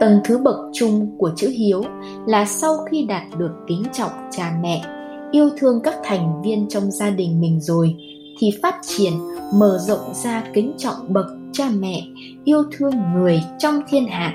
Tầng 0.00 0.20
thứ 0.24 0.38
bậc 0.38 0.56
chung 0.72 1.18
của 1.18 1.30
chữ 1.36 1.48
hiếu 1.48 1.84
là 2.26 2.44
sau 2.44 2.78
khi 2.90 3.04
đạt 3.08 3.22
được 3.38 3.52
kính 3.68 3.82
trọng 3.92 4.10
cha 4.30 4.58
mẹ, 4.62 4.84
yêu 5.32 5.50
thương 5.58 5.80
các 5.84 5.94
thành 6.04 6.42
viên 6.42 6.68
trong 6.68 6.90
gia 6.90 7.10
đình 7.10 7.40
mình 7.40 7.60
rồi, 7.60 7.96
thì 8.38 8.50
phát 8.62 8.74
triển, 8.82 9.12
mở 9.54 9.78
rộng 9.80 10.14
ra 10.14 10.44
kính 10.54 10.72
trọng 10.78 11.12
bậc 11.12 11.26
cha 11.52 11.64
mẹ, 11.78 12.02
yêu 12.44 12.62
thương 12.72 12.94
người 13.14 13.42
trong 13.58 13.80
thiên 13.88 14.06
hạ. 14.06 14.32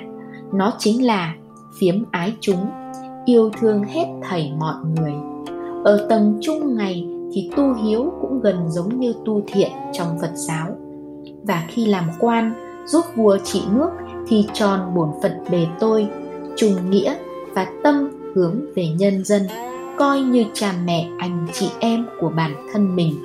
Nó 0.53 0.73
chính 0.79 1.05
là 1.05 1.35
phiếm 1.79 2.03
ái 2.11 2.33
chúng 2.39 2.65
yêu 3.27 3.51
thương 3.59 3.83
hết 3.83 4.05
thảy 4.21 4.53
mọi 4.59 4.75
người. 4.95 5.13
Ở 5.83 6.05
tầng 6.09 6.37
trung 6.41 6.75
ngày 6.75 7.07
thì 7.33 7.49
tu 7.57 7.73
hiếu 7.73 8.13
cũng 8.21 8.39
gần 8.41 8.69
giống 8.69 8.99
như 8.99 9.13
tu 9.25 9.41
thiện 9.47 9.71
trong 9.93 10.07
phật 10.21 10.31
giáo. 10.33 10.67
Và 11.43 11.63
khi 11.67 11.85
làm 11.85 12.03
quan, 12.19 12.53
giúp 12.85 13.05
vua 13.15 13.37
trị 13.43 13.61
nước 13.73 13.89
thì 14.27 14.45
tròn 14.53 14.79
bổn 14.95 15.09
phận 15.23 15.31
bề 15.51 15.67
tôi, 15.79 16.07
trùng 16.55 16.89
nghĩa 16.89 17.15
và 17.53 17.67
tâm 17.83 18.09
hướng 18.35 18.61
về 18.75 18.87
nhân 18.87 19.25
dân, 19.25 19.41
coi 19.97 20.21
như 20.21 20.45
cha 20.53 20.73
mẹ, 20.85 21.09
anh 21.17 21.47
chị 21.53 21.69
em 21.79 22.05
của 22.19 22.29
bản 22.29 22.51
thân 22.73 22.95
mình. 22.95 23.15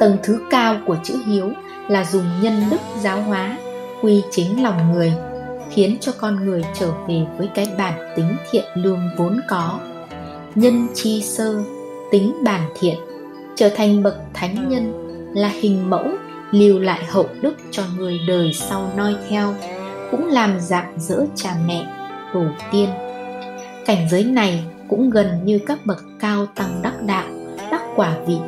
Tầng 0.00 0.16
thứ 0.22 0.38
cao 0.50 0.76
của 0.86 0.96
chữ 1.04 1.14
hiếu 1.26 1.48
là 1.88 2.04
dùng 2.04 2.24
nhân 2.42 2.54
đức 2.70 2.80
giáo 3.00 3.22
hóa, 3.22 3.58
quy 4.02 4.22
chính 4.30 4.62
lòng 4.62 4.92
người 4.92 5.12
khiến 5.70 5.96
cho 6.00 6.12
con 6.18 6.44
người 6.44 6.62
trở 6.74 6.92
về 7.08 7.20
với 7.38 7.48
cái 7.54 7.66
bản 7.78 8.12
tính 8.16 8.36
thiện 8.50 8.64
lương 8.74 9.00
vốn 9.16 9.40
có. 9.48 9.78
Nhân 10.54 10.86
chi 10.94 11.22
sơ, 11.22 11.62
tính 12.10 12.34
bản 12.44 12.60
thiện, 12.80 12.96
trở 13.56 13.68
thành 13.68 14.02
bậc 14.02 14.16
thánh 14.34 14.68
nhân 14.68 14.92
là 15.34 15.48
hình 15.48 15.90
mẫu, 15.90 16.06
lưu 16.50 16.78
lại 16.78 17.04
hậu 17.04 17.26
đức 17.40 17.54
cho 17.70 17.82
người 17.96 18.20
đời 18.28 18.52
sau 18.52 18.92
noi 18.96 19.14
theo, 19.28 19.54
cũng 20.10 20.26
làm 20.26 20.60
dạng 20.60 20.92
dỡ 20.96 21.24
cha 21.34 21.56
mẹ, 21.66 21.86
tổ 22.32 22.44
tiên. 22.72 22.88
Cảnh 23.86 24.08
giới 24.10 24.24
này 24.24 24.64
cũng 24.88 25.10
gần 25.10 25.26
như 25.44 25.58
các 25.66 25.86
bậc 25.86 26.04
cao 26.20 26.46
tăng 26.46 26.80
đắc 26.82 27.02
đạo, 27.06 27.24
đắc 27.70 27.82
quả 27.96 28.16
vị, 28.26 28.38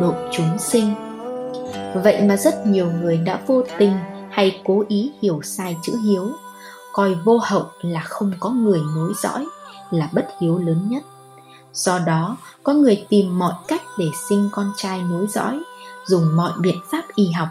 độ 0.00 0.14
chúng 0.32 0.58
sinh. 0.58 0.94
Vậy 1.94 2.22
mà 2.22 2.36
rất 2.36 2.66
nhiều 2.66 2.90
người 3.02 3.16
đã 3.16 3.40
vô 3.46 3.62
tình 3.78 3.92
hay 4.30 4.60
cố 4.64 4.84
ý 4.88 5.12
hiểu 5.22 5.40
sai 5.42 5.76
chữ 5.82 5.92
hiếu 6.04 6.26
coi 6.98 7.14
vô 7.14 7.38
hậu 7.42 7.66
là 7.80 8.00
không 8.00 8.32
có 8.40 8.50
người 8.50 8.80
nối 8.94 9.12
dõi, 9.22 9.46
là 9.90 10.08
bất 10.12 10.28
hiếu 10.40 10.58
lớn 10.58 10.88
nhất. 10.88 11.02
Do 11.72 11.98
đó, 11.98 12.36
có 12.62 12.72
người 12.72 13.06
tìm 13.08 13.38
mọi 13.38 13.52
cách 13.68 13.82
để 13.98 14.06
sinh 14.28 14.48
con 14.52 14.72
trai 14.76 15.02
nối 15.02 15.26
dõi, 15.26 15.60
dùng 16.06 16.36
mọi 16.36 16.52
biện 16.60 16.76
pháp 16.90 17.04
y 17.14 17.30
học, 17.30 17.48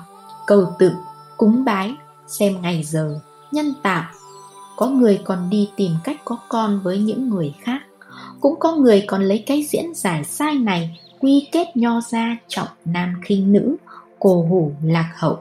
cầu 0.47 0.75
tự, 0.79 0.91
cúng 1.37 1.65
bái, 1.65 1.95
xem 2.27 2.61
ngày 2.61 2.83
giờ, 2.83 3.19
nhân 3.51 3.73
tạo. 3.83 4.03
Có 4.75 4.87
người 4.87 5.21
còn 5.25 5.49
đi 5.49 5.69
tìm 5.75 5.91
cách 6.03 6.17
có 6.25 6.37
con 6.49 6.79
với 6.83 6.97
những 6.97 7.29
người 7.29 7.55
khác, 7.61 7.79
cũng 8.41 8.59
có 8.59 8.71
người 8.71 9.03
còn 9.07 9.21
lấy 9.21 9.43
cái 9.47 9.63
diễn 9.69 9.95
giải 9.95 10.23
sai 10.23 10.55
này 10.55 10.99
quy 11.19 11.49
kết 11.51 11.67
nho 11.75 12.01
ra 12.09 12.37
trọng 12.47 12.67
nam 12.85 13.13
khinh 13.23 13.53
nữ, 13.53 13.75
cổ 14.19 14.47
hủ, 14.49 14.71
lạc 14.83 15.11
hậu 15.15 15.39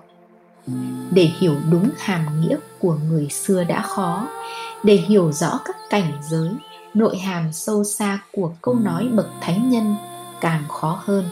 để 1.11 1.31
hiểu 1.39 1.55
đúng 1.71 1.91
hàm 1.99 2.41
nghĩa 2.41 2.57
của 2.81 2.97
người 3.09 3.29
xưa 3.31 3.65
đã 3.65 3.83
khó, 3.83 4.27
để 4.83 4.95
hiểu 4.95 5.33
rõ 5.33 5.61
các 5.65 5.77
cảnh 5.91 6.13
giới, 6.31 6.51
nội 6.95 7.19
hàm 7.19 7.53
sâu 7.53 7.85
xa 7.85 8.19
của 8.33 8.51
câu 8.63 8.75
nói 8.75 9.09
bậc 9.13 9.27
thánh 9.41 9.71
nhân 9.71 9.97
càng 10.41 10.63
khó 10.69 11.01
hơn. 11.05 11.25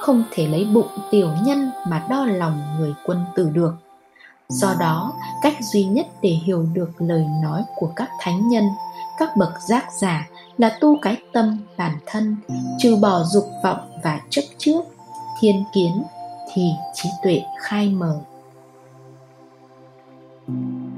Không 0.00 0.24
thể 0.30 0.46
lấy 0.46 0.64
bụng 0.64 0.88
tiểu 1.10 1.30
nhân 1.44 1.70
mà 1.88 2.06
đo 2.10 2.24
lòng 2.24 2.62
người 2.78 2.94
quân 3.06 3.24
tử 3.36 3.50
được. 3.52 3.72
Do 4.48 4.74
đó, 4.80 5.12
cách 5.42 5.56
duy 5.72 5.84
nhất 5.84 6.06
để 6.22 6.30
hiểu 6.30 6.66
được 6.72 6.90
lời 6.98 7.24
nói 7.42 7.62
của 7.76 7.92
các 7.96 8.08
thánh 8.20 8.48
nhân, 8.48 8.64
các 9.18 9.36
bậc 9.36 9.52
giác 9.68 9.84
giả 10.00 10.28
là 10.58 10.76
tu 10.80 10.98
cái 11.02 11.16
tâm 11.32 11.58
bản 11.76 11.92
thân, 12.06 12.36
trừ 12.78 12.96
bỏ 12.96 13.22
dục 13.24 13.44
vọng 13.64 14.00
và 14.04 14.20
chấp 14.30 14.42
trước, 14.58 14.80
thiên 15.40 15.64
kiến 15.74 16.02
thì 16.54 16.62
trí 16.94 17.08
tuệ 17.22 17.42
khai 17.60 17.88
mở. 17.88 18.20
Thank 20.50 20.80
you 20.82 20.89